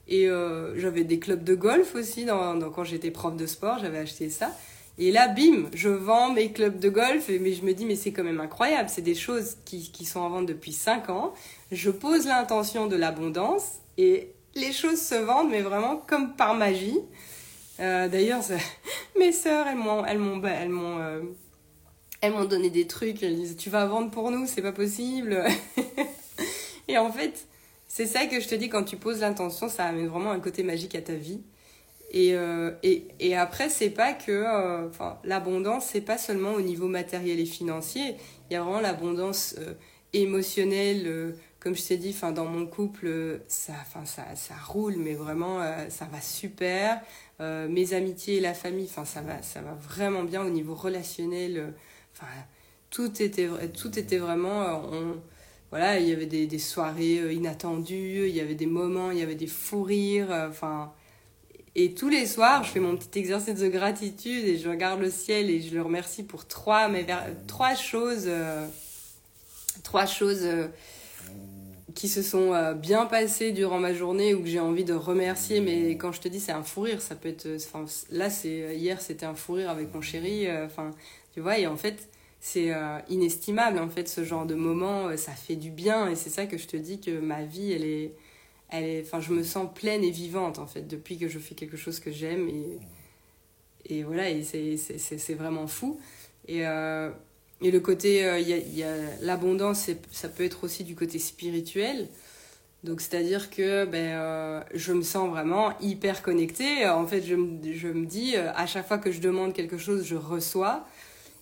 Et 0.08 0.28
euh, 0.28 0.78
j'avais 0.78 1.02
des 1.02 1.18
clubs 1.18 1.42
de 1.42 1.56
golf 1.56 1.96
aussi 1.96 2.26
quand 2.26 2.84
j'étais 2.84 3.10
prof 3.10 3.34
de 3.36 3.46
sport, 3.46 3.78
j'avais 3.80 3.98
acheté 3.98 4.30
ça. 4.30 4.52
Et 4.98 5.10
là, 5.10 5.26
bim, 5.26 5.68
je 5.74 5.88
vends 5.88 6.32
mes 6.32 6.52
clubs 6.52 6.78
de 6.78 6.88
golf, 6.88 7.28
mais 7.28 7.52
je 7.52 7.64
me 7.64 7.74
dis, 7.74 7.84
mais 7.84 7.96
c'est 7.96 8.12
quand 8.12 8.22
même 8.22 8.40
incroyable, 8.40 8.88
c'est 8.88 9.02
des 9.02 9.16
choses 9.16 9.56
qui, 9.64 9.90
qui 9.90 10.04
sont 10.04 10.20
en 10.20 10.30
vente 10.30 10.46
depuis 10.46 10.72
5 10.72 11.10
ans. 11.10 11.34
Je 11.72 11.90
pose 11.90 12.26
l'intention 12.26 12.86
de 12.86 12.94
l'abondance 12.94 13.80
et 13.98 14.32
les 14.54 14.72
choses 14.72 15.02
se 15.02 15.16
vendent, 15.16 15.50
mais 15.50 15.60
vraiment 15.60 15.96
comme 15.96 16.36
par 16.36 16.54
magie. 16.54 17.00
D'ailleurs, 17.78 18.42
mes 19.18 19.32
sœurs, 19.32 19.66
elles 19.66 19.76
m'ont, 19.76 20.40
elles 22.26 22.32
m'ont, 22.32 22.44
donné 22.44 22.70
des 22.70 22.86
trucs, 22.86 23.22
elles 23.22 23.36
disent 23.36 23.56
tu 23.56 23.70
vas 23.70 23.86
vendre 23.86 24.10
pour 24.10 24.30
nous, 24.30 24.46
c'est 24.46 24.62
pas 24.62 24.72
possible. 24.72 25.44
et 26.88 26.98
en 26.98 27.10
fait, 27.10 27.46
c'est 27.88 28.06
ça 28.06 28.26
que 28.26 28.40
je 28.40 28.48
te 28.48 28.54
dis 28.54 28.68
quand 28.68 28.84
tu 28.84 28.96
poses 28.96 29.20
l'intention, 29.20 29.68
ça 29.68 29.84
amène 29.86 30.08
vraiment 30.08 30.30
un 30.30 30.40
côté 30.40 30.62
magique 30.62 30.94
à 30.94 31.00
ta 31.00 31.14
vie. 31.14 31.40
Et, 32.10 32.34
euh, 32.34 32.72
et, 32.82 33.04
et 33.20 33.36
après, 33.36 33.68
c'est 33.68 33.90
pas 33.90 34.12
que. 34.12 34.30
Euh, 34.32 34.88
l'abondance, 35.24 35.86
c'est 35.92 36.00
pas 36.00 36.18
seulement 36.18 36.52
au 36.52 36.60
niveau 36.60 36.88
matériel 36.88 37.40
et 37.40 37.46
financier. 37.46 38.16
Il 38.48 38.54
y 38.54 38.56
a 38.56 38.62
vraiment 38.62 38.80
l'abondance 38.80 39.56
euh, 39.58 39.74
émotionnel, 40.12 41.34
comme 41.58 41.74
je 41.74 41.82
t'ai 41.82 41.96
dit, 41.96 42.10
enfin 42.14 42.32
dans 42.32 42.44
mon 42.46 42.66
couple, 42.66 43.40
ça, 43.48 43.72
enfin 43.80 44.04
ça, 44.04 44.24
ça 44.36 44.54
roule, 44.66 44.96
mais 44.96 45.14
vraiment 45.14 45.60
ça 45.88 46.06
va 46.10 46.20
super. 46.20 47.00
mes 47.40 47.92
amitiés 47.92 48.36
et 48.36 48.40
la 48.40 48.54
famille, 48.54 48.86
enfin 48.88 49.04
ça 49.04 49.20
va, 49.20 49.42
ça 49.42 49.60
va 49.60 49.74
vraiment 49.74 50.22
bien 50.22 50.42
au 50.42 50.48
niveau 50.48 50.74
relationnel. 50.74 51.74
Tout 52.90 53.22
était, 53.22 53.48
tout 53.76 53.98
était 53.98 54.18
vraiment. 54.18 54.82
On, 54.92 55.16
voilà, 55.70 55.98
il 55.98 56.08
y 56.08 56.12
avait 56.12 56.26
des, 56.26 56.58
soirées 56.58 57.34
inattendues, 57.34 58.28
il 58.28 58.34
y 58.34 58.40
avait 58.40 58.54
des 58.54 58.66
moments, 58.66 59.10
il 59.10 59.18
y 59.18 59.22
avait 59.22 59.34
des 59.34 59.48
fous 59.48 59.82
rires. 59.82 60.30
Enfin, 60.48 60.92
et 61.78 61.92
tous 61.92 62.08
les 62.08 62.24
soirs, 62.24 62.64
je 62.64 62.70
fais 62.70 62.80
mon 62.80 62.96
petit 62.96 63.18
exercice 63.18 63.60
de 63.60 63.68
gratitude 63.68 64.46
et 64.46 64.56
je 64.56 64.66
regarde 64.66 64.98
le 64.98 65.10
ciel 65.10 65.50
et 65.50 65.60
je 65.60 65.74
le 65.74 65.82
remercie 65.82 66.22
pour 66.22 66.46
trois, 66.46 66.88
mais 66.88 67.04
trois 67.46 67.74
choses, 67.74 68.24
euh, 68.28 68.66
trois 69.82 70.06
choses 70.06 70.40
euh, 70.44 70.68
qui 71.94 72.08
se 72.08 72.22
sont 72.22 72.54
euh, 72.54 72.72
bien 72.72 73.04
passées 73.04 73.52
durant 73.52 73.78
ma 73.78 73.92
journée 73.92 74.32
ou 74.32 74.40
que 74.40 74.48
j'ai 74.48 74.58
envie 74.58 74.84
de 74.84 74.94
remercier. 74.94 75.60
Mais 75.60 75.98
quand 75.98 76.12
je 76.12 76.22
te 76.22 76.28
dis 76.28 76.40
c'est 76.40 76.52
un 76.52 76.62
fou 76.62 76.80
rire, 76.80 77.02
ça 77.02 77.14
peut 77.14 77.28
être. 77.28 77.46
là, 78.10 78.30
c'est 78.30 78.74
hier, 78.74 79.02
c'était 79.02 79.26
un 79.26 79.34
fou 79.34 79.52
rire 79.52 79.68
avec 79.68 79.92
mon 79.92 80.00
chéri. 80.00 80.50
Enfin, 80.64 80.92
tu 81.36 81.42
vois, 81.42 81.58
et 81.58 81.66
en 81.66 81.76
fait, 81.76 82.08
c'est 82.40 82.72
inestimable 83.10 83.78
en 83.78 83.90
fait 83.90 84.08
ce 84.08 84.24
genre 84.24 84.46
de 84.46 84.54
moment. 84.54 85.14
ça 85.18 85.32
fait 85.32 85.56
du 85.56 85.70
bien 85.70 86.08
et 86.08 86.14
c'est 86.14 86.30
ça 86.30 86.46
que 86.46 86.56
je 86.56 86.66
te 86.66 86.76
dis 86.76 86.98
que 86.98 87.18
ma 87.18 87.42
vie, 87.44 87.72
elle 87.72 87.84
est 87.84 88.12
elle 88.70 89.02
enfin, 89.02 89.20
je 89.20 89.32
me 89.32 89.42
sens 89.42 89.68
pleine 89.74 90.02
et 90.02 90.10
vivante 90.10 90.58
en 90.58 90.66
fait 90.66 90.88
depuis 90.88 91.18
que 91.18 91.28
je 91.28 91.38
fais 91.38 91.54
quelque 91.54 91.76
chose 91.76 92.00
que 92.00 92.10
j'aime 92.10 92.48
et, 92.48 92.78
et 93.88 94.02
voilà, 94.02 94.30
et 94.30 94.42
c'est 94.42 95.34
vraiment 95.34 95.66
fou. 95.66 96.00
Et, 96.48 96.66
euh, 96.66 97.10
et 97.62 97.70
le 97.70 97.80
côté, 97.80 98.24
euh, 98.24 98.38
il 98.38 98.76
y 98.76 98.82
a, 98.82 98.94
l'abondance, 99.20 99.90
ça 100.10 100.28
peut 100.28 100.44
être 100.44 100.64
aussi 100.64 100.84
du 100.84 100.94
côté 100.94 101.18
spirituel. 101.18 102.08
Donc, 102.84 103.00
c'est-à-dire 103.00 103.50
que 103.50 103.84
ben, 103.84 104.12
euh, 104.12 104.60
je 104.74 104.92
me 104.92 105.02
sens 105.02 105.28
vraiment 105.30 105.78
hyper 105.80 106.22
connectée. 106.22 106.86
En 106.88 107.06
fait, 107.06 107.22
je, 107.22 107.34
je 107.72 107.88
me 107.88 108.06
dis, 108.06 108.36
à 108.36 108.66
chaque 108.66 108.86
fois 108.86 108.98
que 108.98 109.10
je 109.10 109.20
demande 109.20 109.52
quelque 109.52 109.78
chose, 109.78 110.04
je 110.04 110.16
reçois. 110.16 110.86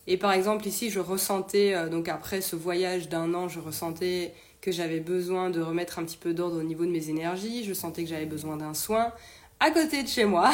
Et 0.06 0.16
par 0.16 0.32
exemple, 0.32 0.66
ici, 0.66 0.90
je 0.90 1.00
ressentais, 1.00 1.88
donc 1.88 2.08
après 2.08 2.40
ce 2.40 2.56
voyage 2.56 3.08
d'un 3.08 3.32
an, 3.32 3.48
je 3.48 3.58
ressentais 3.58 4.34
que 4.64 4.72
j'avais 4.72 5.00
besoin 5.00 5.50
de 5.50 5.60
remettre 5.60 5.98
un 5.98 6.04
petit 6.04 6.16
peu 6.16 6.32
d'ordre 6.32 6.58
au 6.58 6.62
niveau 6.62 6.86
de 6.86 6.90
mes 6.90 7.10
énergies, 7.10 7.64
je 7.64 7.74
sentais 7.74 8.02
que 8.02 8.08
j'avais 8.08 8.24
besoin 8.24 8.56
d'un 8.56 8.72
soin. 8.72 9.12
À 9.60 9.70
côté 9.70 10.02
de 10.02 10.08
chez 10.08 10.24
moi, 10.24 10.52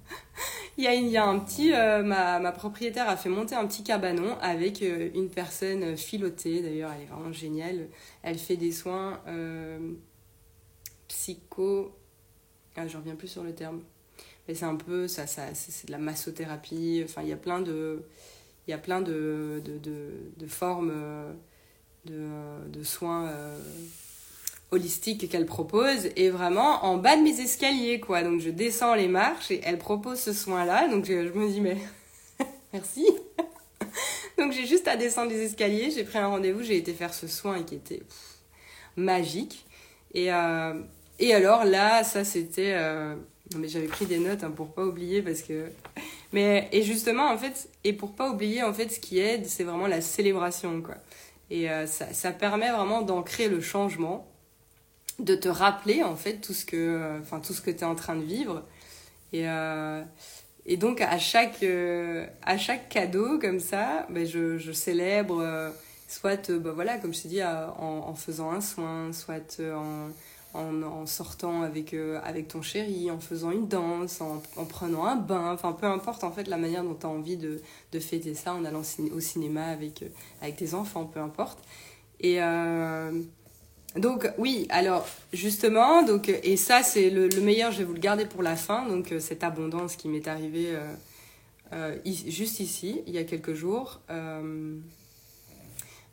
il, 0.76 0.82
y 0.82 0.88
a, 0.88 0.94
y 0.94 1.16
a 1.16 1.24
un 1.24 1.38
petit... 1.38 1.72
Euh, 1.72 2.02
ma, 2.02 2.40
ma, 2.40 2.50
propriétaire 2.50 3.08
a 3.08 3.16
fait 3.16 3.28
monter 3.28 3.54
un 3.54 3.66
petit 3.68 3.84
cabanon 3.84 4.36
avec 4.40 4.82
euh, 4.82 5.10
une 5.14 5.28
personne 5.28 5.96
filotée, 5.96 6.60
d'ailleurs 6.60 6.90
elle 6.92 7.02
est 7.02 7.06
vraiment 7.06 7.32
géniale. 7.32 7.86
Elle 8.22 8.38
fait 8.38 8.56
des 8.56 8.72
soins 8.72 9.20
euh, 9.28 9.78
psycho... 11.06 11.96
Ah, 12.76 12.88
je 12.88 12.96
reviens 12.96 13.14
plus 13.14 13.28
sur 13.28 13.44
le 13.44 13.54
terme. 13.54 13.80
Mais 14.48 14.54
c'est 14.54 14.64
un 14.64 14.76
peu... 14.76 15.06
ça, 15.06 15.28
ça 15.28 15.54
C'est 15.54 15.86
de 15.86 15.92
la 15.92 15.98
massothérapie. 15.98 17.02
Enfin, 17.04 17.22
il 17.22 17.28
y 17.28 17.32
a 17.32 17.36
plein 17.36 17.60
de... 17.60 18.02
Il 18.70 18.72
y 18.72 18.76
a 18.76 18.78
plein 18.78 19.00
de, 19.00 19.60
de, 19.64 19.78
de, 19.78 20.10
de 20.36 20.46
formes 20.46 20.92
de, 22.04 22.82
soins 22.84 23.26
euh, 23.26 23.58
holistiques 24.70 25.28
qu'elle 25.28 25.46
propose. 25.46 26.08
Et 26.16 26.30
vraiment 26.30 26.84
en 26.84 26.96
bas 26.96 27.16
de 27.16 27.22
mes 27.22 27.40
escaliers 27.40 28.00
quoi. 28.00 28.22
Donc 28.22 28.40
je 28.40 28.50
descends 28.50 28.94
les 28.94 29.08
marches 29.08 29.50
et 29.50 29.60
elle 29.64 29.78
propose 29.78 30.20
ce 30.20 30.32
soin 30.32 30.64
là 30.64 30.88
donc 30.88 31.04
je, 31.06 31.12
me 31.12 31.50
dis 31.50 31.60
mais 31.60 31.78
merci. 32.72 33.06
Donc 34.38 34.52
j'ai 34.52 34.66
juste 34.66 34.88
à 34.88 34.96
descendre 34.96 35.30
les 35.30 35.42
escaliers. 35.42 35.90
J'ai 35.90 36.04
pris 36.04 36.16
un 36.16 36.28
rendez-vous. 36.28 36.62
J'ai 36.62 36.78
été 36.78 36.94
faire 36.94 37.12
ce 37.12 37.26
soin 37.26 37.62
qui 37.62 37.74
était 37.74 38.02
magique. 38.96 39.66
Et 40.14 40.32
euh, 40.32 40.80
et 41.18 41.34
alors 41.34 41.64
là 41.64 42.04
ça 42.04 42.24
c'était 42.24 42.72
euh, 42.74 43.14
mais 43.56 43.68
j'avais 43.68 43.86
pris 43.86 44.06
des 44.06 44.18
notes 44.18 44.42
hein, 44.42 44.50
pour 44.50 44.72
pas 44.72 44.84
oublier 44.84 45.20
parce 45.20 45.42
que 45.42 45.66
mais 46.32 46.68
et 46.72 46.82
justement 46.82 47.30
en 47.30 47.38
fait 47.38 47.68
et 47.84 47.92
pour 47.92 48.12
pas 48.12 48.30
oublier 48.30 48.62
en 48.62 48.72
fait 48.72 48.88
ce 48.88 49.00
qui 49.00 49.18
aide 49.18 49.46
c'est 49.46 49.64
vraiment 49.64 49.86
la 49.86 50.00
célébration 50.00 50.82
quoi 50.82 50.96
et 51.50 51.68
euh, 51.68 51.86
ça, 51.86 52.12
ça, 52.12 52.30
permet 52.30 52.70
vraiment 52.70 53.02
d'ancrer 53.02 53.48
le 53.48 53.60
changement, 53.60 54.26
de 55.18 55.34
te 55.34 55.48
rappeler 55.48 56.02
en 56.02 56.16
fait 56.16 56.36
tout 56.38 56.54
ce 56.54 56.64
que, 56.64 56.76
euh, 56.76 57.20
enfin, 57.20 57.40
tout 57.40 57.52
ce 57.52 57.60
que 57.60 57.70
tu 57.70 57.78
es 57.78 57.84
en 57.84 57.96
train 57.96 58.14
de 58.14 58.22
vivre. 58.22 58.62
Et, 59.32 59.48
euh, 59.48 60.02
et 60.66 60.76
donc 60.76 61.00
à 61.00 61.18
chaque, 61.18 61.64
à 62.42 62.58
chaque 62.58 62.88
cadeau 62.88 63.38
comme 63.38 63.60
ça, 63.60 64.06
ben, 64.10 64.24
je, 64.26 64.58
je 64.58 64.72
célèbre 64.72 65.72
soit, 66.08 66.50
ben, 66.50 66.70
voilà, 66.70 66.98
comme 66.98 67.12
je 67.12 67.22
t'ai 67.22 67.28
dit, 67.28 67.44
en, 67.44 68.04
en, 68.06 68.14
faisant 68.14 68.52
un 68.52 68.60
soin, 68.60 69.12
soit 69.12 69.60
en 69.60 70.10
en, 70.54 71.06
sortant 71.06 71.62
avec, 71.62 71.94
euh, 71.94 72.20
avec 72.24 72.48
ton 72.48 72.62
chéri, 72.62 73.10
en 73.10 73.20
faisant 73.20 73.50
une 73.50 73.68
danse, 73.68 74.20
en, 74.20 74.42
prenant 74.64 75.04
un 75.04 75.16
bain, 75.16 75.52
enfin 75.52 75.72
peu 75.72 75.86
importe 75.86 76.24
en 76.24 76.32
fait 76.32 76.48
la 76.48 76.56
manière 76.56 76.82
dont 76.82 76.94
tu 76.94 77.06
as 77.06 77.08
envie 77.08 77.36
de, 77.36 77.60
de, 77.92 78.00
fêter 78.00 78.34
ça, 78.34 78.54
en 78.54 78.64
allant 78.64 78.82
au 79.14 79.20
cinéma 79.20 79.66
avec, 79.66 80.02
euh, 80.02 80.08
avec 80.42 80.56
tes 80.56 80.74
enfants, 80.74 81.04
peu 81.04 81.20
importe. 81.20 81.58
Et 82.20 82.42
euh, 82.42 83.12
donc 83.96 84.28
oui, 84.38 84.66
alors 84.70 85.06
justement, 85.32 86.02
donc, 86.02 86.28
et 86.28 86.56
ça 86.56 86.82
c'est 86.82 87.10
le, 87.10 87.28
meilleur, 87.40 87.70
je 87.72 87.78
vais 87.78 87.84
vous 87.84 87.94
le 87.94 88.00
garder 88.00 88.26
pour 88.26 88.42
la 88.42 88.56
fin, 88.56 88.86
donc 88.88 89.14
cette 89.20 89.44
abondance 89.44 89.96
qui 89.96 90.08
m'est 90.08 90.28
arrivée 90.28 90.76
juste 92.04 92.60
ici, 92.60 93.00
il 93.06 93.14
y 93.14 93.18
a 93.18 93.24
quelques 93.24 93.54
jours. 93.54 94.00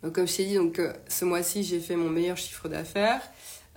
donc 0.02 0.14
comme 0.14 0.28
je 0.28 0.38
t'ai 0.38 0.46
dit, 0.46 0.56
donc, 0.56 0.82
ce 1.08 1.26
mois-ci 1.26 1.64
j'ai 1.64 1.80
fait 1.80 1.96
mon 1.96 2.10
meilleur 2.10 2.38
chiffre 2.38 2.70
d'affaires. 2.70 3.22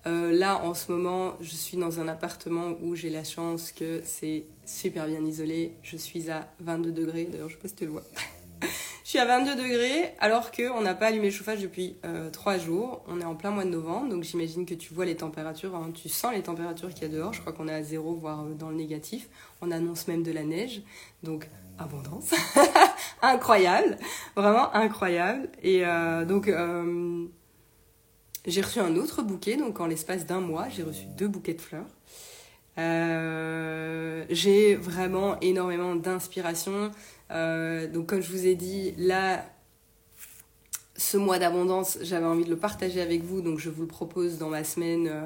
Euh, 0.07 0.33
là, 0.33 0.63
en 0.65 0.75
ce 0.75 0.91
moment, 0.91 1.35
je 1.41 1.55
suis 1.55 1.77
dans 1.77 2.01
un 2.01 2.09
appartement 2.09 2.75
où 2.83 2.95
j'ai 2.95 3.11
la 3.11 3.25
chance 3.25 3.73
que 3.73 4.01
c'est 4.05 4.45
super 4.65 5.07
bien 5.07 5.23
isolé. 5.25 5.75
Je 5.83 5.97
suis 5.97 6.31
à 6.31 6.49
22 6.61 6.93
degrés. 6.93 7.25
D'ailleurs, 7.25 7.49
je 7.49 7.55
sais 7.55 7.61
pas 7.61 7.69
si 7.69 7.75
tu 7.75 7.85
le 7.85 7.91
vois. 7.91 8.03
je 9.05 9.09
suis 9.09 9.19
à 9.19 9.27
22 9.27 9.57
degrés 9.57 10.15
alors 10.19 10.53
qu'on 10.53 10.81
n'a 10.81 10.95
pas 10.95 11.07
allumé 11.07 11.27
le 11.27 11.31
chauffage 11.31 11.61
depuis 11.61 11.97
euh, 12.07 12.31
3 12.31 12.59
jours. 12.59 13.03
On 13.09 13.21
est 13.21 13.25
en 13.25 13.35
plein 13.35 13.51
mois 13.51 13.65
de 13.65 13.71
novembre, 13.71 14.09
donc 14.09 14.23
j'imagine 14.23 14.65
que 14.65 14.75
tu 14.75 14.95
vois 14.95 15.05
les 15.05 15.17
températures. 15.17 15.75
Hein. 15.75 15.91
Tu 15.95 16.09
sens 16.09 16.33
les 16.33 16.43
températures 16.43 16.89
qu'il 16.95 17.03
y 17.03 17.07
a 17.07 17.15
dehors. 17.15 17.35
Je 17.35 17.41
crois 17.41 17.53
qu'on 17.53 17.69
est 17.69 17.75
à 17.75 17.83
zéro, 17.83 18.15
voire 18.15 18.45
euh, 18.45 18.55
dans 18.55 18.71
le 18.71 18.77
négatif. 18.77 19.29
On 19.61 19.71
annonce 19.71 20.09
même 20.09 20.23
de 20.23 20.33
la 20.33 20.45
neige. 20.45 20.83
Donc, 21.23 21.47
abondance. 21.79 22.31
incroyable. 23.23 23.99
Vraiment 24.35 24.75
incroyable. 24.75 25.51
Et 25.63 25.85
euh, 25.85 26.25
donc 26.25 26.49
j'ai 28.47 28.61
reçu 28.63 28.81
un 28.81 28.97
autre 28.97 29.23
bouquet, 29.23 29.57
donc 29.57 29.81
en 29.81 29.87
l'espace 29.87 30.27
d'un 30.27 30.41
mois, 30.41 30.69
j'ai 30.69 30.83
reçu 30.83 31.05
deux 31.17 31.29
bouquets 31.29 31.55
de 31.55 31.61
fleurs. 31.61 31.87
Euh, 32.79 34.25
j'ai 34.31 34.77
vraiment 34.77 35.39
énormément 35.41 35.95
d'inspiration. 35.95 36.91
Euh, 37.31 37.87
donc 37.87 38.07
comme 38.07 38.23
je 38.23 38.31
vous 38.31 38.47
ai 38.47 38.55
dit, 38.55 38.95
là, 38.97 39.45
ce 40.97 41.17
mois 41.17 41.39
d'abondance, 41.39 41.99
j'avais 42.03 42.27
envie 42.27 42.45
de 42.45 42.51
le 42.51 42.57
partager 42.57 43.01
avec 43.01 43.23
vous, 43.23 43.43
donc 43.43 43.59
je 43.59 43.69
vous 43.69 43.83
le 43.83 43.89
propose 43.89 44.39
dans 44.39 44.49
ma 44.49 44.65
semaine, 44.65 45.09
euh, 45.09 45.23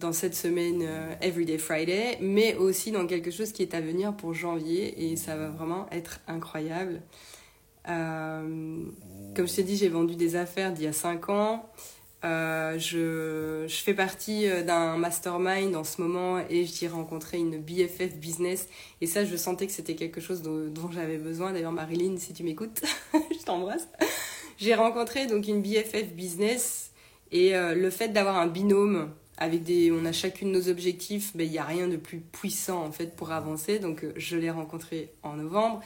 dans 0.00 0.12
cette 0.12 0.34
semaine 0.34 0.86
Everyday 1.20 1.58
Friday, 1.58 2.18
mais 2.20 2.54
aussi 2.56 2.92
dans 2.92 3.06
quelque 3.06 3.30
chose 3.30 3.52
qui 3.52 3.62
est 3.62 3.74
à 3.74 3.80
venir 3.80 4.16
pour 4.16 4.32
janvier, 4.32 5.10
et 5.10 5.16
ça 5.16 5.36
va 5.36 5.48
vraiment 5.48 5.86
être 5.90 6.20
incroyable. 6.28 7.02
comme 7.84 8.92
je 9.36 9.54
t'ai 9.54 9.62
dit, 9.62 9.76
j'ai 9.76 9.88
vendu 9.88 10.14
des 10.14 10.36
affaires 10.36 10.72
d'il 10.72 10.84
y 10.84 10.88
a 10.88 10.92
5 10.92 11.28
ans. 11.30 11.68
Euh, 12.24 12.76
je, 12.80 13.66
je, 13.68 13.76
fais 13.76 13.94
partie 13.94 14.48
euh, 14.48 14.64
d'un 14.64 14.96
mastermind 14.96 15.76
en 15.76 15.84
ce 15.84 16.02
moment 16.02 16.40
et 16.50 16.64
j'ai 16.64 16.88
rencontré 16.88 17.38
une 17.38 17.58
BFF 17.60 18.16
business 18.16 18.68
et 19.00 19.06
ça 19.06 19.24
je 19.24 19.36
sentais 19.36 19.68
que 19.68 19.72
c'était 19.72 19.94
quelque 19.94 20.20
chose 20.20 20.42
dont, 20.42 20.90
j'avais 20.90 21.18
besoin. 21.18 21.52
D'ailleurs 21.52 21.70
Marilyn 21.70 22.16
si 22.16 22.32
tu 22.32 22.42
m'écoutes, 22.42 22.82
je 23.14 23.44
t'embrasse. 23.44 23.86
J'ai 24.56 24.74
rencontré 24.74 25.28
donc 25.28 25.46
une 25.46 25.62
BFF 25.62 26.12
business 26.14 26.90
et 27.30 27.54
euh, 27.54 27.76
le 27.76 27.90
fait 27.90 28.08
d'avoir 28.08 28.36
un 28.36 28.48
binôme 28.48 29.12
avec 29.36 29.62
des 29.62 29.92
on 29.92 30.04
a 30.04 30.10
chacune 30.10 30.50
nos 30.50 30.68
objectifs, 30.68 31.36
ben 31.36 31.46
il 31.46 31.52
n'y 31.52 31.58
a 31.58 31.64
rien 31.64 31.86
de 31.86 31.96
plus 31.96 32.18
puissant 32.18 32.84
en 32.84 32.90
fait 32.90 33.14
pour 33.14 33.30
avancer 33.30 33.78
donc 33.78 34.04
je 34.16 34.36
l'ai 34.36 34.50
rencontré 34.50 35.12
en 35.22 35.34
novembre. 35.34 35.82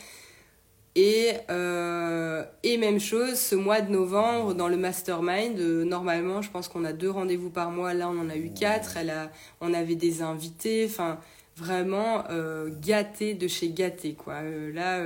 Et, 0.94 1.32
euh, 1.48 2.44
et 2.62 2.76
même 2.76 3.00
chose, 3.00 3.38
ce 3.38 3.54
mois 3.54 3.80
de 3.80 3.90
novembre, 3.90 4.52
dans 4.54 4.68
le 4.68 4.76
mastermind, 4.76 5.58
euh, 5.58 5.84
normalement, 5.84 6.42
je 6.42 6.50
pense 6.50 6.68
qu'on 6.68 6.84
a 6.84 6.92
deux 6.92 7.10
rendez-vous 7.10 7.48
par 7.48 7.70
mois. 7.70 7.94
Là, 7.94 8.10
on 8.10 8.18
en 8.18 8.28
a 8.28 8.36
eu 8.36 8.50
quatre. 8.50 8.98
Elle 8.98 9.10
a, 9.10 9.30
on 9.62 9.72
avait 9.72 9.94
des 9.94 10.20
invités. 10.20 10.86
Enfin, 10.86 11.18
vraiment 11.56 12.24
euh, 12.30 12.68
gâté 12.82 13.34
de 13.34 13.48
chez 13.48 13.70
gâté, 13.70 14.14
quoi. 14.14 14.34
Euh, 14.42 14.72
là, 14.72 15.02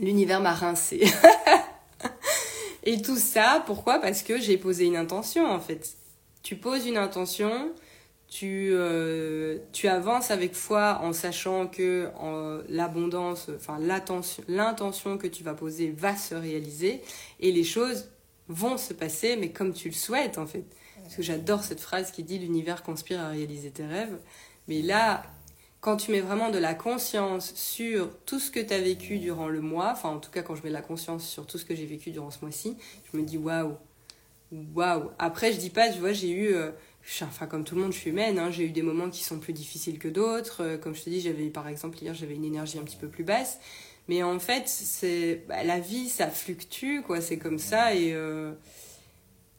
l'univers 0.00 0.40
m'a 0.40 0.54
rincé. 0.54 1.04
et 2.84 3.00
tout 3.02 3.18
ça, 3.18 3.62
pourquoi? 3.66 4.00
Parce 4.00 4.24
que 4.24 4.40
j'ai 4.40 4.58
posé 4.58 4.84
une 4.86 4.96
intention, 4.96 5.46
en 5.46 5.60
fait. 5.60 5.96
Tu 6.42 6.56
poses 6.56 6.86
une 6.86 6.96
intention, 6.96 7.70
tu, 8.30 8.70
euh, 8.72 9.58
tu 9.72 9.88
avances 9.88 10.30
avec 10.30 10.54
foi 10.54 11.00
en 11.02 11.12
sachant 11.12 11.66
que 11.66 12.08
l'abondance, 12.68 13.50
enfin 13.56 13.78
l'intention 14.48 15.18
que 15.18 15.26
tu 15.26 15.42
vas 15.42 15.54
poser 15.54 15.90
va 15.90 16.16
se 16.16 16.36
réaliser 16.36 17.02
et 17.40 17.50
les 17.50 17.64
choses 17.64 18.08
vont 18.48 18.78
se 18.78 18.94
passer, 18.94 19.36
mais 19.36 19.50
comme 19.50 19.72
tu 19.72 19.88
le 19.88 19.94
souhaites 19.94 20.38
en 20.38 20.46
fait. 20.46 20.64
Parce 21.02 21.16
que 21.16 21.22
j'adore 21.22 21.64
cette 21.64 21.80
phrase 21.80 22.12
qui 22.12 22.22
dit 22.22 22.38
l'univers 22.38 22.84
conspire 22.84 23.20
à 23.20 23.30
réaliser 23.30 23.70
tes 23.70 23.84
rêves. 23.84 24.16
Mais 24.68 24.80
là, 24.80 25.24
quand 25.80 25.96
tu 25.96 26.12
mets 26.12 26.20
vraiment 26.20 26.50
de 26.50 26.58
la 26.58 26.74
conscience 26.74 27.52
sur 27.56 28.16
tout 28.26 28.38
ce 28.38 28.52
que 28.52 28.60
tu 28.60 28.72
as 28.72 28.80
vécu 28.80 29.18
durant 29.18 29.48
le 29.48 29.60
mois, 29.60 29.90
enfin 29.92 30.10
en 30.10 30.20
tout 30.20 30.30
cas 30.30 30.42
quand 30.42 30.54
je 30.54 30.62
mets 30.62 30.68
de 30.68 30.74
la 30.74 30.82
conscience 30.82 31.26
sur 31.26 31.46
tout 31.46 31.58
ce 31.58 31.64
que 31.64 31.74
j'ai 31.74 31.86
vécu 31.86 32.12
durant 32.12 32.30
ce 32.30 32.38
mois-ci, 32.42 32.76
je 33.12 33.18
me 33.18 33.24
dis 33.24 33.38
waouh, 33.38 33.74
waouh. 34.74 35.10
Après, 35.18 35.52
je 35.52 35.58
dis 35.58 35.70
pas, 35.70 35.88
tu 35.88 35.98
vois, 35.98 36.12
j'ai 36.12 36.30
eu, 36.30 36.54
euh, 36.54 36.70
enfin 37.22 37.46
comme 37.46 37.64
tout 37.64 37.74
le 37.74 37.82
monde, 37.82 37.92
je 37.92 37.98
suis 37.98 38.10
humaine, 38.10 38.38
hein, 38.38 38.50
j'ai 38.50 38.64
eu 38.64 38.70
des 38.70 38.82
moments 38.82 39.10
qui 39.10 39.24
sont 39.24 39.38
plus 39.38 39.52
difficiles 39.52 39.98
que 39.98 40.08
d'autres. 40.08 40.62
Euh, 40.62 40.78
comme 40.78 40.94
je 40.94 41.02
te 41.02 41.10
dis, 41.10 41.20
j'avais 41.20 41.48
par 41.48 41.68
exemple 41.68 41.98
hier, 42.02 42.14
j'avais 42.14 42.34
une 42.34 42.44
énergie 42.44 42.78
un 42.78 42.84
petit 42.84 42.96
peu 42.96 43.08
plus 43.08 43.24
basse. 43.24 43.58
Mais 44.08 44.22
en 44.22 44.38
fait, 44.38 44.68
c'est 44.68 45.44
bah, 45.48 45.62
la 45.64 45.78
vie, 45.78 46.08
ça 46.08 46.28
fluctue, 46.28 47.00
quoi. 47.06 47.20
C'est 47.20 47.38
comme 47.38 47.58
ça 47.58 47.94
et 47.94 48.12
euh, 48.14 48.52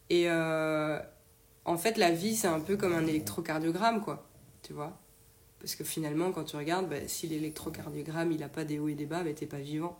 et 0.10 0.30
en 0.30 1.78
fait, 1.78 1.98
la 1.98 2.12
vie, 2.12 2.36
c'est 2.36 2.48
un 2.48 2.60
peu 2.60 2.76
comme 2.76 2.94
un 2.94 3.08
électrocardiogramme, 3.08 4.02
quoi. 4.02 4.28
Tu 4.64 4.74
vois? 4.74 4.98
Parce 5.60 5.76
que 5.76 5.84
finalement, 5.84 6.32
quand 6.32 6.44
tu 6.44 6.56
regardes, 6.56 6.90
bah, 6.90 7.08
si 7.08 7.28
l'électrocardiogramme, 7.28 8.32
il 8.32 8.40
n'a 8.40 8.50
pas 8.50 8.66
des 8.66 8.80
hauts 8.80 8.90
et 8.90 8.96
des 8.96 9.06
bas, 9.06 9.24
bah, 9.24 9.32
t'es 9.34 9.46
pas 9.46 9.60
vivant. 9.60 9.98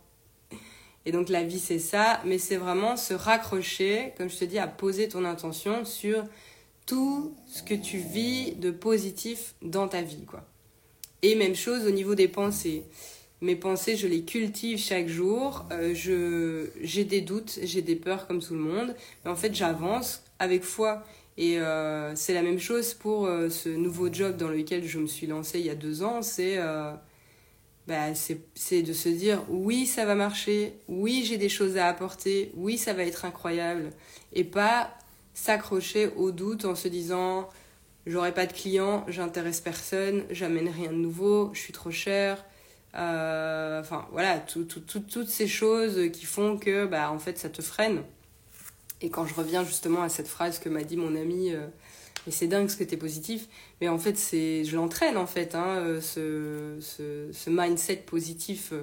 Et 1.04 1.12
donc 1.12 1.28
la 1.28 1.42
vie, 1.42 1.58
c'est 1.58 1.78
ça, 1.78 2.20
mais 2.24 2.38
c'est 2.38 2.56
vraiment 2.56 2.96
se 2.96 3.14
raccrocher, 3.14 4.12
comme 4.16 4.28
je 4.28 4.38
te 4.38 4.44
dis, 4.44 4.58
à 4.58 4.66
poser 4.66 5.08
ton 5.08 5.24
intention 5.24 5.84
sur 5.84 6.24
tout 6.86 7.34
ce 7.46 7.62
que 7.62 7.74
tu 7.74 7.98
vis 7.98 8.54
de 8.56 8.70
positif 8.70 9.54
dans 9.62 9.88
ta 9.88 10.02
vie, 10.02 10.24
quoi. 10.24 10.44
Et 11.22 11.36
même 11.36 11.54
chose 11.54 11.86
au 11.86 11.90
niveau 11.90 12.14
des 12.14 12.28
pensées. 12.28 12.84
Mes 13.40 13.56
pensées, 13.56 13.96
je 13.96 14.06
les 14.06 14.22
cultive 14.22 14.78
chaque 14.78 15.08
jour. 15.08 15.66
Euh, 15.72 15.94
je, 15.94 16.70
j'ai 16.80 17.04
des 17.04 17.20
doutes, 17.20 17.58
j'ai 17.62 17.82
des 17.82 17.96
peurs 17.96 18.26
comme 18.26 18.40
tout 18.40 18.54
le 18.54 18.60
monde. 18.60 18.94
Mais 19.24 19.30
en 19.30 19.36
fait, 19.36 19.54
j'avance 19.54 20.24
avec 20.38 20.64
foi. 20.64 21.04
Et 21.36 21.58
euh, 21.58 22.14
c'est 22.14 22.34
la 22.34 22.42
même 22.42 22.58
chose 22.58 22.94
pour 22.94 23.26
euh, 23.26 23.48
ce 23.48 23.68
nouveau 23.68 24.12
job 24.12 24.36
dans 24.36 24.48
lequel 24.48 24.86
je 24.86 24.98
me 24.98 25.06
suis 25.06 25.26
lancée 25.26 25.60
il 25.60 25.66
y 25.66 25.70
a 25.70 25.74
deux 25.74 26.02
ans. 26.02 26.22
C'est 26.22 26.58
bah, 27.88 28.14
c'est 28.14 28.82
de 28.82 28.92
se 28.92 29.08
dire 29.08 29.42
oui, 29.48 29.86
ça 29.86 30.04
va 30.04 30.14
marcher, 30.14 30.74
oui, 30.86 31.24
j'ai 31.26 31.36
des 31.36 31.48
choses 31.48 31.76
à 31.76 31.88
apporter, 31.88 32.52
oui, 32.54 32.78
ça 32.78 32.92
va 32.92 33.02
être 33.02 33.24
incroyable. 33.24 33.90
Et 34.32 34.44
pas 34.44 34.96
s'accrocher 35.34 36.08
au 36.16 36.30
doute 36.30 36.64
en 36.64 36.74
se 36.74 36.88
disant 36.88 37.48
j'aurai 38.06 38.32
pas 38.32 38.46
de 38.46 38.52
clients, 38.52 39.04
j'intéresse 39.08 39.60
personne, 39.60 40.24
j'amène 40.30 40.68
rien 40.68 40.90
de 40.90 40.96
nouveau, 40.96 41.50
je 41.52 41.60
suis 41.60 41.72
trop 41.72 41.90
cher. 41.90 42.44
Enfin 42.94 44.06
voilà, 44.12 44.38
toutes 44.38 45.28
ces 45.28 45.48
choses 45.48 46.10
qui 46.12 46.26
font 46.26 46.58
que 46.58 46.86
bah, 46.86 47.10
en 47.10 47.18
fait 47.18 47.38
ça 47.38 47.48
te 47.48 47.62
freine. 47.62 48.02
Et 49.02 49.10
quand 49.10 49.26
je 49.26 49.34
reviens 49.34 49.64
justement 49.64 50.02
à 50.02 50.08
cette 50.08 50.28
phrase 50.28 50.58
que 50.58 50.68
m'a 50.68 50.84
dit 50.84 50.96
mon 50.96 51.16
ami, 51.16 51.52
euh, 51.52 51.66
mais 52.24 52.32
c'est 52.32 52.46
dingue 52.46 52.68
ce 52.68 52.76
que 52.76 52.84
tu 52.84 52.94
es 52.94 52.96
positif, 52.96 53.48
mais 53.80 53.88
en 53.88 53.98
fait, 53.98 54.16
c'est, 54.16 54.64
je 54.64 54.76
l'entraîne 54.76 55.16
en 55.16 55.26
fait, 55.26 55.56
hein, 55.56 55.78
euh, 55.78 56.00
ce, 56.00 56.76
ce, 56.80 57.28
ce, 57.32 57.50
mindset 57.50 58.04
positif. 58.06 58.70
Euh, 58.72 58.82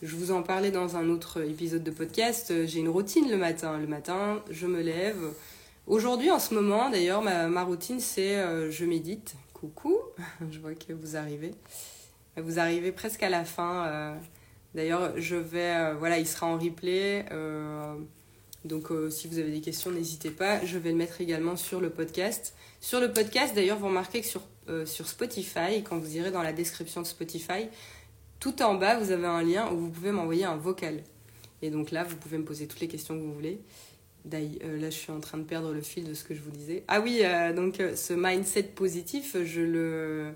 je 0.00 0.16
vous 0.16 0.30
en 0.30 0.42
parlais 0.42 0.70
dans 0.70 0.96
un 0.96 1.10
autre 1.10 1.42
épisode 1.42 1.84
de 1.84 1.90
podcast. 1.90 2.66
J'ai 2.66 2.78
une 2.78 2.88
routine 2.88 3.28
le 3.28 3.36
matin. 3.36 3.76
Le 3.78 3.86
matin, 3.86 4.42
je 4.48 4.66
me 4.66 4.80
lève. 4.80 5.32
Aujourd'hui, 5.88 6.30
en 6.30 6.38
ce 6.38 6.54
moment, 6.54 6.90
d'ailleurs, 6.90 7.22
ma, 7.22 7.62
routine, 7.64 7.98
c'est 7.98 8.70
je 8.70 8.84
médite. 8.84 9.34
Coucou, 9.52 9.96
je 10.50 10.60
vois 10.60 10.74
que 10.74 10.92
vous 10.92 11.16
arrivez. 11.16 11.50
Vous 12.36 12.60
arrivez 12.60 12.92
presque 12.92 13.22
à 13.24 13.28
la 13.28 13.44
fin. 13.44 14.16
D'ailleurs, 14.74 15.18
je 15.18 15.34
vais, 15.34 15.94
voilà, 15.94 16.18
il 16.18 16.26
sera 16.26 16.46
en 16.46 16.58
replay. 16.58 17.24
Donc 18.64 18.90
euh, 18.90 19.08
si 19.08 19.28
vous 19.28 19.38
avez 19.38 19.50
des 19.50 19.60
questions, 19.60 19.90
n'hésitez 19.90 20.30
pas. 20.30 20.64
Je 20.64 20.78
vais 20.78 20.90
le 20.90 20.96
mettre 20.96 21.20
également 21.20 21.56
sur 21.56 21.80
le 21.80 21.90
podcast. 21.90 22.54
Sur 22.80 23.00
le 23.00 23.12
podcast, 23.12 23.54
d'ailleurs, 23.54 23.78
vous 23.78 23.86
remarquez 23.86 24.20
que 24.20 24.26
sur, 24.26 24.42
euh, 24.68 24.84
sur 24.84 25.08
Spotify, 25.08 25.82
quand 25.84 25.98
vous 25.98 26.16
irez 26.16 26.30
dans 26.30 26.42
la 26.42 26.52
description 26.52 27.02
de 27.02 27.06
Spotify, 27.06 27.68
tout 28.40 28.62
en 28.62 28.74
bas, 28.74 28.98
vous 28.98 29.10
avez 29.10 29.26
un 29.26 29.42
lien 29.42 29.70
où 29.72 29.78
vous 29.78 29.90
pouvez 29.90 30.10
m'envoyer 30.10 30.44
un 30.44 30.56
vocal. 30.56 31.02
Et 31.62 31.70
donc 31.70 31.90
là, 31.90 32.04
vous 32.04 32.16
pouvez 32.16 32.38
me 32.38 32.44
poser 32.44 32.66
toutes 32.66 32.80
les 32.80 32.88
questions 32.88 33.14
que 33.14 33.22
vous 33.22 33.32
voulez. 33.32 33.60
Euh, 34.32 34.78
là, 34.78 34.90
je 34.90 34.96
suis 34.96 35.12
en 35.12 35.20
train 35.20 35.38
de 35.38 35.44
perdre 35.44 35.72
le 35.72 35.80
fil 35.80 36.04
de 36.04 36.14
ce 36.14 36.24
que 36.24 36.34
je 36.34 36.40
vous 36.40 36.50
disais. 36.50 36.84
Ah 36.88 37.00
oui, 37.00 37.22
donc 37.54 37.82
ce 37.94 38.12
mindset 38.12 38.64
positif, 38.64 39.36
je 39.44 39.60
le, 39.60 40.32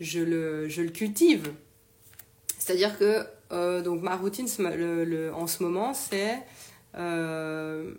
je 0.00 0.20
le, 0.20 0.68
je 0.68 0.82
le 0.82 0.90
cultive. 0.90 1.52
C'est-à-dire 2.58 2.98
que 2.98 3.24
donc 3.82 4.02
ma 4.02 4.16
routine 4.16 4.46
en 5.34 5.46
ce 5.46 5.62
moment, 5.62 5.94
c'est 5.94 6.38
euh, 6.96 7.92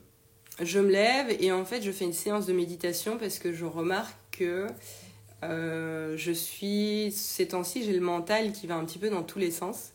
je 0.61 0.79
me 0.79 0.89
lève 0.89 1.35
et 1.39 1.51
en 1.51 1.65
fait 1.65 1.81
je 1.81 1.91
fais 1.91 2.05
une 2.05 2.13
séance 2.13 2.45
de 2.45 2.53
méditation 2.53 3.17
parce 3.17 3.39
que 3.39 3.53
je 3.53 3.65
remarque 3.65 4.15
que 4.31 4.67
euh, 5.43 6.15
je 6.17 6.31
suis 6.31 7.11
ces 7.11 7.47
temps-ci 7.47 7.83
j'ai 7.83 7.93
le 7.93 8.01
mental 8.01 8.51
qui 8.51 8.67
va 8.67 8.75
un 8.75 8.85
petit 8.85 8.99
peu 8.99 9.09
dans 9.09 9.23
tous 9.23 9.39
les 9.39 9.51
sens. 9.51 9.91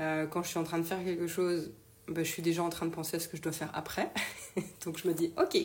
Euh, 0.00 0.26
quand 0.26 0.42
je 0.42 0.48
suis 0.48 0.58
en 0.58 0.64
train 0.64 0.78
de 0.78 0.84
faire 0.84 1.02
quelque 1.02 1.26
chose, 1.26 1.72
bah, 2.08 2.22
je 2.22 2.30
suis 2.30 2.42
déjà 2.42 2.62
en 2.62 2.70
train 2.70 2.86
de 2.86 2.90
penser 2.92 3.16
à 3.16 3.20
ce 3.20 3.28
que 3.28 3.36
je 3.36 3.42
dois 3.42 3.52
faire 3.52 3.70
après. 3.74 4.10
Donc 4.84 4.98
je 4.98 5.08
me 5.08 5.14
dis 5.14 5.32
ok, 5.38 5.58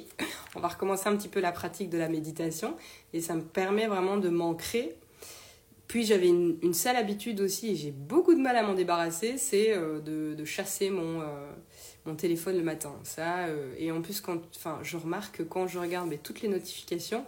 on 0.55 0.59
va 0.59 0.69
recommencer 0.69 1.07
un 1.07 1.15
petit 1.15 1.29
peu 1.29 1.39
la 1.39 1.51
pratique 1.51 1.89
de 1.89 1.97
la 1.97 2.09
méditation 2.09 2.75
et 3.13 3.21
ça 3.21 3.35
me 3.35 3.41
permet 3.41 3.87
vraiment 3.87 4.17
de 4.17 4.29
m'ancrer 4.29 4.95
puis 5.87 6.05
j'avais 6.05 6.29
une, 6.29 6.73
sale 6.73 6.95
habitude 6.95 7.41
aussi, 7.41 7.71
et 7.71 7.75
j'ai 7.75 7.91
beaucoup 7.91 8.33
de 8.33 8.39
mal 8.39 8.55
à 8.55 8.63
m'en 8.63 8.75
débarrasser, 8.75 9.37
c'est 9.37 9.75
de, 9.75 10.33
de, 10.33 10.45
chasser 10.45 10.89
mon, 10.89 11.21
mon 12.05 12.15
téléphone 12.15 12.57
le 12.57 12.63
matin. 12.63 12.93
Ça, 13.03 13.45
euh, 13.45 13.73
et 13.77 13.91
en 13.91 14.01
plus, 14.01 14.21
quand, 14.21 14.41
je 14.81 14.97
remarque 14.97 15.37
que 15.37 15.43
quand 15.43 15.67
je 15.67 15.77
regarde 15.77 16.11
toutes 16.23 16.41
les 16.41 16.49
notifications, 16.49 17.23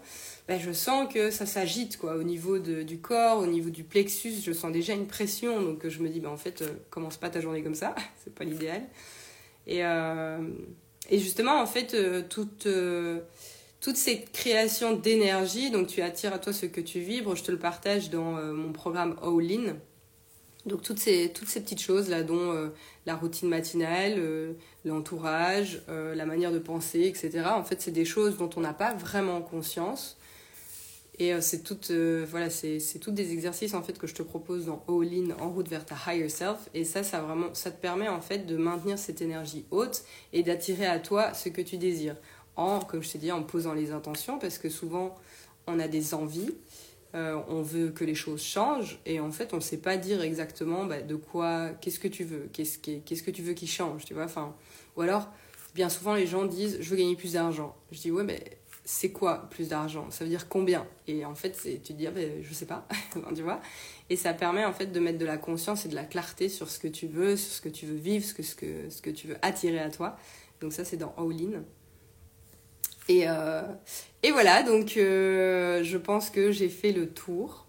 ben, 0.47 0.59
je 0.59 0.71
sens 0.71 1.11
que 1.13 1.29
ça 1.29 1.45
s'agite 1.45 1.99
au 2.03 2.23
niveau 2.23 2.59
du 2.59 2.99
corps, 2.99 3.39
au 3.39 3.45
niveau 3.45 3.69
du 3.69 3.83
plexus. 3.83 4.33
Je 4.43 4.51
sens 4.51 4.71
déjà 4.71 4.93
une 4.93 5.07
pression. 5.07 5.61
Donc 5.61 5.87
je 5.87 5.99
me 5.99 6.09
dis, 6.09 6.19
ben, 6.19 6.29
en 6.29 6.37
fait, 6.37 6.61
euh, 6.61 6.69
commence 6.89 7.17
pas 7.17 7.29
ta 7.29 7.39
journée 7.39 7.61
comme 7.61 7.75
ça. 7.75 7.93
c'est 8.23 8.33
pas 8.33 8.43
l'idéal. 8.43 8.83
Et, 9.67 9.85
euh, 9.85 10.39
et 11.09 11.19
justement, 11.19 11.61
en 11.61 11.67
fait, 11.67 11.95
toute, 12.27 12.67
toute 13.79 13.95
cette 13.95 14.31
création 14.31 14.93
d'énergie, 14.95 15.69
donc 15.69 15.87
tu 15.87 16.01
attires 16.01 16.33
à 16.33 16.39
toi 16.39 16.51
ce 16.51 16.65
que 16.65 16.81
tu 16.81 16.99
vibres, 16.99 17.35
je 17.35 17.43
te 17.43 17.51
le 17.51 17.59
partage 17.59 18.09
dans 18.09 18.41
mon 18.53 18.73
programme 18.73 19.15
All 19.21 19.51
In 19.51 19.75
donc 20.65 20.81
toutes 20.81 20.99
ces, 20.99 21.31
toutes 21.33 21.49
ces 21.49 21.61
petites 21.61 21.81
choses 21.81 22.09
là, 22.09 22.23
dont 22.23 22.51
euh, 22.51 22.69
la 23.05 23.15
routine 23.15 23.49
matinale, 23.49 24.15
euh, 24.17 24.53
l'entourage, 24.85 25.81
euh, 25.89 26.15
la 26.15 26.25
manière 26.25 26.51
de 26.51 26.59
penser, 26.59 27.01
etc. 27.01 27.43
En 27.47 27.63
fait, 27.63 27.81
c'est 27.81 27.91
des 27.91 28.05
choses 28.05 28.37
dont 28.37 28.49
on 28.55 28.61
n'a 28.61 28.73
pas 28.73 28.93
vraiment 28.93 29.41
conscience. 29.41 30.17
Et 31.19 31.39
c'est 31.41 31.61
toutes, 31.61 31.91
voilà, 31.91 32.49
c'est, 32.49 32.79
toutes 32.99 33.13
des 33.13 33.33
exercices 33.33 33.75
en 33.75 33.83
fait 33.83 33.99
que 33.99 34.07
je 34.07 34.15
te 34.15 34.23
propose 34.23 34.65
dans 34.65 34.83
All 34.87 35.13
In, 35.13 35.29
en 35.39 35.51
route 35.51 35.67
vers 35.67 35.85
ta 35.85 35.95
higher 36.07 36.27
self. 36.27 36.57
Et 36.73 36.83
ça, 36.85 37.03
ça 37.03 37.21
vraiment, 37.21 37.53
ça 37.53 37.69
te 37.69 37.79
permet 37.79 38.07
en 38.07 38.19
fait 38.19 38.47
de 38.47 38.57
maintenir 38.57 38.97
cette 38.97 39.21
énergie 39.21 39.63
haute 39.69 40.05
et 40.33 40.41
d'attirer 40.41 40.87
à 40.87 40.97
toi 40.97 41.35
ce 41.35 41.49
que 41.49 41.61
tu 41.61 41.77
désires. 41.77 42.15
En, 42.55 42.79
comme 42.79 43.03
je 43.03 43.11
t'ai 43.11 43.19
dit, 43.19 43.31
en 43.31 43.43
posant 43.43 43.75
les 43.75 43.91
intentions, 43.91 44.39
parce 44.39 44.57
que 44.57 44.69
souvent 44.69 45.15
on 45.67 45.79
a 45.79 45.87
des 45.87 46.15
envies. 46.15 46.49
Euh, 47.15 47.39
on 47.47 47.61
veut 47.61 47.89
que 47.89 48.03
les 48.03 48.15
choses 48.15 48.41
changent 48.41 48.99
et 49.05 49.19
en 49.19 49.29
fait 49.29 49.53
on 49.53 49.57
ne 49.57 49.61
sait 49.61 49.77
pas 49.77 49.97
dire 49.97 50.23
exactement 50.23 50.85
bah, 50.85 51.01
de 51.01 51.15
quoi, 51.15 51.69
qu'est-ce 51.79 51.99
que 51.99 52.07
tu 52.07 52.23
veux, 52.23 52.49
qu'est-ce, 52.51 52.79
qu'est-ce 52.79 53.21
que 53.21 53.29
tu 53.29 53.43
veux 53.43 53.53
qui 53.53 53.67
change, 53.67 54.05
tu 54.05 54.15
vois. 54.15 54.23
Enfin, 54.23 54.55
ou 54.95 55.01
alors, 55.01 55.29
bien 55.75 55.89
souvent 55.89 56.15
les 56.15 56.25
gens 56.25 56.45
disent 56.45 56.77
je 56.79 56.89
veux 56.89 56.95
gagner 56.97 57.15
plus 57.15 57.33
d'argent. 57.33 57.75
Je 57.91 57.99
dis 57.99 58.09
ouais, 58.09 58.23
mais 58.23 58.43
c'est 58.83 59.11
quoi 59.11 59.47
plus 59.49 59.69
d'argent? 59.69 60.09
Ça 60.09 60.23
veut 60.23 60.29
dire 60.29 60.49
combien? 60.49 60.87
Et 61.07 61.23
en 61.23 61.35
fait, 61.35 61.55
c'est, 61.55 61.81
tu 61.83 61.93
te 61.93 61.97
dis 61.97 62.07
ah, 62.07 62.11
ben, 62.11 62.41
je 62.41 62.53
sais 62.53 62.65
pas, 62.65 62.87
tu 63.35 63.41
vois. 63.43 63.61
Et 64.09 64.15
ça 64.15 64.33
permet 64.33 64.65
en 64.65 64.73
fait 64.73 64.87
de 64.87 64.99
mettre 64.99 65.19
de 65.19 65.25
la 65.25 65.37
conscience 65.37 65.85
et 65.85 65.89
de 65.89 65.95
la 65.95 66.05
clarté 66.05 66.49
sur 66.49 66.69
ce 66.69 66.79
que 66.79 66.87
tu 66.87 67.07
veux, 67.07 67.37
sur 67.37 67.53
ce 67.53 67.61
que 67.61 67.69
tu 67.69 67.85
veux 67.85 67.95
vivre, 67.95 68.25
ce 68.25 68.33
que, 68.33 68.43
ce 68.43 68.55
que, 68.55 68.89
ce 68.89 69.01
que 69.01 69.09
tu 69.11 69.27
veux 69.27 69.37
attirer 69.41 69.79
à 69.79 69.89
toi. 69.89 70.17
Donc 70.61 70.73
ça, 70.73 70.83
c'est 70.83 70.97
dans 70.97 71.13
All 71.17 71.31
In. 71.33 71.63
Et, 73.09 73.23
euh, 73.27 73.61
et 74.21 74.31
voilà, 74.31 74.63
donc 74.63 74.95
euh, 74.97 75.83
je 75.83 75.97
pense 75.97 76.29
que 76.29 76.51
j'ai 76.51 76.69
fait 76.69 76.91
le 76.91 77.09
tour. 77.09 77.65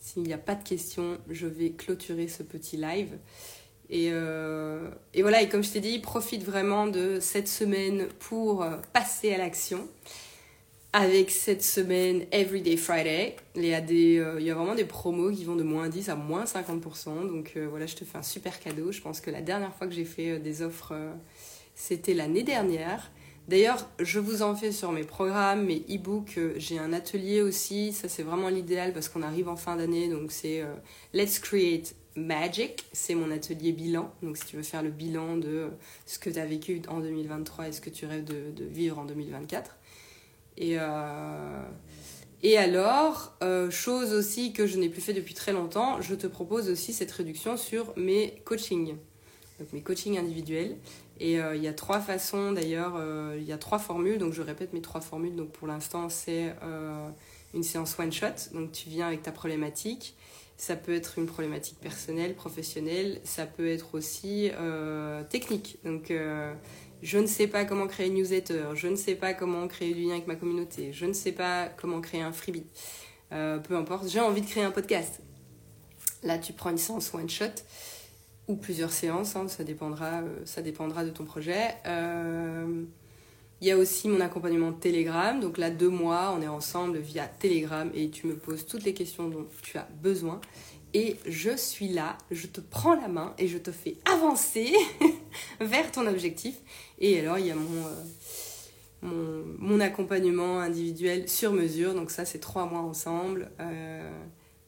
S'il 0.00 0.22
n'y 0.22 0.32
a 0.32 0.38
pas 0.38 0.54
de 0.54 0.66
questions, 0.66 1.18
je 1.30 1.46
vais 1.46 1.70
clôturer 1.70 2.28
ce 2.28 2.42
petit 2.42 2.76
live. 2.76 3.18
Et, 3.90 4.08
euh, 4.12 4.88
voilà, 5.18 5.42
et 5.42 5.48
comme 5.48 5.62
je 5.62 5.70
t'ai 5.70 5.80
dit, 5.80 5.98
profite 5.98 6.42
vraiment 6.44 6.86
de 6.86 7.18
cette 7.20 7.48
semaine 7.48 8.06
pour 8.18 8.64
passer 8.92 9.32
à 9.32 9.38
l'action. 9.38 9.86
Avec 10.92 11.32
cette 11.32 11.64
semaine 11.64 12.24
Everyday 12.30 12.76
Friday, 12.76 13.34
il 13.56 13.66
y, 13.66 13.74
a 13.74 13.80
des, 13.80 14.24
il 14.38 14.44
y 14.44 14.50
a 14.50 14.54
vraiment 14.54 14.76
des 14.76 14.84
promos 14.84 15.32
qui 15.32 15.44
vont 15.44 15.56
de 15.56 15.64
moins 15.64 15.88
10 15.88 16.08
à 16.08 16.14
moins 16.14 16.44
50%. 16.44 17.26
Donc 17.26 17.56
voilà, 17.56 17.86
je 17.86 17.96
te 17.96 18.04
fais 18.04 18.16
un 18.16 18.22
super 18.22 18.60
cadeau. 18.60 18.92
Je 18.92 19.00
pense 19.00 19.20
que 19.20 19.30
la 19.30 19.42
dernière 19.42 19.74
fois 19.74 19.88
que 19.88 19.92
j'ai 19.92 20.04
fait 20.04 20.38
des 20.38 20.62
offres, 20.62 20.94
c'était 21.74 22.14
l'année 22.14 22.44
dernière. 22.44 23.10
D'ailleurs, 23.48 23.88
je 24.00 24.18
vous 24.20 24.42
en 24.42 24.54
fais 24.54 24.72
sur 24.72 24.90
mes 24.92 25.04
programmes, 25.04 25.66
mes 25.66 25.84
e-books. 25.90 26.38
Euh, 26.38 26.54
j'ai 26.56 26.78
un 26.78 26.92
atelier 26.92 27.42
aussi. 27.42 27.92
Ça, 27.92 28.08
c'est 28.08 28.22
vraiment 28.22 28.48
l'idéal 28.48 28.92
parce 28.92 29.08
qu'on 29.08 29.22
arrive 29.22 29.48
en 29.48 29.56
fin 29.56 29.76
d'année. 29.76 30.08
Donc, 30.08 30.32
c'est 30.32 30.62
euh, 30.62 30.74
Let's 31.12 31.38
Create 31.38 31.94
Magic, 32.16 32.84
c'est 32.92 33.14
mon 33.14 33.30
atelier 33.30 33.72
bilan. 33.72 34.12
Donc 34.22 34.36
si 34.36 34.46
tu 34.46 34.56
veux 34.56 34.62
faire 34.62 34.82
le 34.82 34.90
bilan 34.90 35.36
de 35.36 35.68
ce 36.06 36.18
que 36.18 36.30
tu 36.30 36.38
as 36.38 36.46
vécu 36.46 36.80
en 36.88 37.00
2023 37.00 37.68
et 37.68 37.72
ce 37.72 37.80
que 37.80 37.90
tu 37.90 38.06
rêves 38.06 38.24
de, 38.24 38.64
vivre 38.64 38.98
en 38.98 39.04
2024. 39.04 39.76
Et, 40.56 40.76
euh, 40.78 41.62
alors, 42.56 43.36
euh, 43.42 43.70
chose 43.70 44.12
aussi 44.12 44.52
que 44.52 44.66
je 44.66 44.78
n'ai 44.78 44.88
plus 44.88 45.00
fait 45.00 45.14
depuis 45.14 45.34
très 45.34 45.52
longtemps, 45.52 46.00
je 46.00 46.14
te 46.14 46.26
propose 46.26 46.68
aussi 46.68 46.92
cette 46.92 47.10
réduction 47.10 47.56
sur 47.56 47.92
mes 47.96 48.40
coachings. 48.44 48.96
Donc 49.58 49.72
mes 49.72 49.80
coachings 49.80 50.18
individuels. 50.18 50.76
Et 51.20 51.40
euh, 51.40 51.56
il 51.56 51.62
y 51.62 51.68
a 51.68 51.72
trois 51.72 52.00
façons 52.00 52.52
d'ailleurs, 52.52 53.00
il 53.36 53.44
y 53.44 53.52
a 53.52 53.58
trois 53.58 53.78
formules, 53.78 54.18
donc 54.18 54.32
je 54.32 54.42
répète 54.42 54.72
mes 54.72 54.82
trois 54.82 55.00
formules. 55.00 55.36
Donc 55.36 55.50
pour 55.50 55.68
l'instant, 55.68 56.08
c'est 56.08 56.54
une 57.54 57.62
séance 57.62 57.98
one 57.98 58.12
shot. 58.12 58.52
Donc 58.52 58.72
tu 58.72 58.88
viens 58.88 59.06
avec 59.06 59.22
ta 59.22 59.32
problématique. 59.32 60.16
Ça 60.56 60.76
peut 60.76 60.94
être 60.94 61.18
une 61.18 61.26
problématique 61.26 61.78
personnelle, 61.80 62.34
professionnelle. 62.34 63.20
Ça 63.24 63.46
peut 63.46 63.68
être 63.68 63.94
aussi 63.94 64.50
euh, 64.54 65.24
technique. 65.24 65.78
Donc 65.84 66.10
euh, 66.10 66.54
je 67.02 67.18
ne 67.18 67.26
sais 67.26 67.46
pas 67.46 67.64
comment 67.64 67.86
créer 67.86 68.06
une 68.06 68.14
newsletter. 68.14 68.68
Je 68.74 68.88
ne 68.88 68.96
sais 68.96 69.14
pas 69.14 69.34
comment 69.34 69.66
créer 69.66 69.94
du 69.94 70.02
lien 70.02 70.12
avec 70.12 70.26
ma 70.26 70.36
communauté. 70.36 70.92
Je 70.92 71.06
ne 71.06 71.12
sais 71.12 71.32
pas 71.32 71.68
comment 71.68 72.00
créer 72.00 72.22
un 72.22 72.32
freebie. 72.32 72.66
Euh, 73.32 73.58
peu 73.58 73.76
importe. 73.76 74.08
J'ai 74.08 74.20
envie 74.20 74.42
de 74.42 74.46
créer 74.46 74.62
un 74.62 74.70
podcast. 74.70 75.20
Là, 76.22 76.38
tu 76.38 76.52
prends 76.52 76.70
une 76.70 76.78
séance 76.78 77.12
one 77.12 77.28
shot 77.28 77.46
ou 78.48 78.56
plusieurs 78.56 78.92
séances. 78.92 79.36
Hein, 79.36 79.48
ça 79.48 79.64
dépendra. 79.64 80.22
ça 80.44 80.62
dépendra 80.62 81.04
de 81.04 81.10
ton 81.10 81.24
projet. 81.24 81.74
Il 83.60 83.68
y 83.68 83.70
a 83.70 83.78
aussi 83.78 84.08
mon 84.08 84.20
accompagnement 84.20 84.72
Telegram. 84.72 85.40
Donc 85.40 85.56
là, 85.56 85.70
deux 85.70 85.88
mois, 85.88 86.34
on 86.36 86.42
est 86.42 86.48
ensemble 86.48 86.98
via 86.98 87.26
Telegram 87.26 87.90
et 87.94 88.10
tu 88.10 88.26
me 88.26 88.36
poses 88.36 88.66
toutes 88.66 88.84
les 88.84 88.92
questions 88.92 89.28
dont 89.28 89.46
tu 89.62 89.78
as 89.78 89.88
besoin. 90.02 90.40
Et 90.92 91.16
je 91.26 91.56
suis 91.56 91.88
là, 91.88 92.18
je 92.30 92.46
te 92.46 92.60
prends 92.60 92.94
la 92.94 93.08
main 93.08 93.34
et 93.38 93.48
je 93.48 93.58
te 93.58 93.72
fais 93.72 93.96
avancer 94.04 94.72
vers 95.60 95.90
ton 95.90 96.06
objectif. 96.06 96.56
Et 96.98 97.18
alors, 97.20 97.38
il 97.38 97.46
y 97.46 97.50
a 97.50 97.56
mon, 97.56 97.86
euh, 99.04 99.42
mon, 99.58 99.80
accompagnement 99.80 100.60
individuel 100.60 101.28
sur 101.28 101.52
mesure. 101.52 101.94
Donc 101.94 102.10
ça, 102.10 102.24
c'est 102.24 102.38
trois 102.38 102.66
mois 102.66 102.82
ensemble. 102.82 103.50
Euh, 103.60 104.10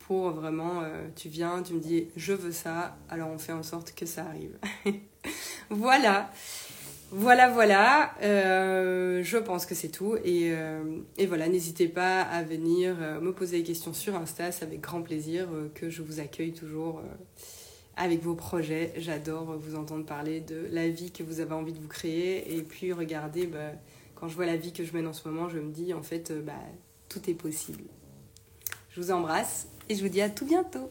pour 0.06 0.30
vraiment, 0.30 0.82
euh, 0.82 1.08
tu 1.16 1.28
viens, 1.28 1.62
tu 1.62 1.74
me 1.74 1.80
dis, 1.80 2.08
je 2.14 2.32
veux 2.32 2.52
ça. 2.52 2.96
Alors 3.08 3.28
on 3.28 3.38
fait 3.38 3.52
en 3.52 3.64
sorte 3.64 3.92
que 3.92 4.06
ça 4.06 4.24
arrive. 4.24 4.56
voilà. 5.70 6.30
Voilà, 7.12 7.48
voilà, 7.48 8.14
euh, 8.22 9.22
je 9.22 9.38
pense 9.38 9.64
que 9.64 9.76
c'est 9.76 9.90
tout. 9.90 10.16
Et, 10.24 10.50
euh, 10.52 10.82
voilà, 11.28 11.48
n'hésitez 11.48 11.86
pas 11.86 12.22
à 12.22 12.42
venir 12.42 12.96
me 13.20 13.32
poser 13.32 13.58
des 13.58 13.62
questions 13.62 13.92
sur 13.92 14.16
Insta, 14.16 14.50
c'est 14.50 14.64
avec 14.64 14.80
grand 14.80 15.02
plaisir 15.02 15.48
que 15.74 15.88
je 15.88 16.02
vous 16.02 16.18
accueille 16.18 16.52
toujours 16.52 17.00
avec 17.96 18.22
vos 18.22 18.34
projets. 18.34 18.92
J'adore 18.96 19.56
vous 19.56 19.76
entendre 19.76 20.04
parler 20.04 20.40
de 20.40 20.66
la 20.72 20.88
vie 20.88 21.12
que 21.12 21.22
vous 21.22 21.38
avez 21.38 21.52
envie 21.52 21.72
de 21.72 21.78
vous 21.78 21.88
créer. 21.88 22.56
Et 22.56 22.62
puis, 22.62 22.92
regardez, 22.92 23.46
bah, 23.46 23.70
quand 24.16 24.26
je 24.26 24.34
vois 24.34 24.46
la 24.46 24.56
vie 24.56 24.72
que 24.72 24.84
je 24.84 24.92
mène 24.92 25.06
en 25.06 25.12
ce 25.12 25.28
moment, 25.28 25.48
je 25.48 25.60
me 25.60 25.70
dis, 25.70 25.94
en 25.94 26.02
fait, 26.02 26.32
bah, 26.44 26.54
tout 27.08 27.30
est 27.30 27.34
possible. 27.34 27.84
Je 28.90 29.00
vous 29.00 29.12
embrasse 29.12 29.68
et 29.88 29.94
je 29.94 30.02
vous 30.02 30.08
dis 30.08 30.20
à 30.20 30.30
tout 30.30 30.46
bientôt. 30.46 30.90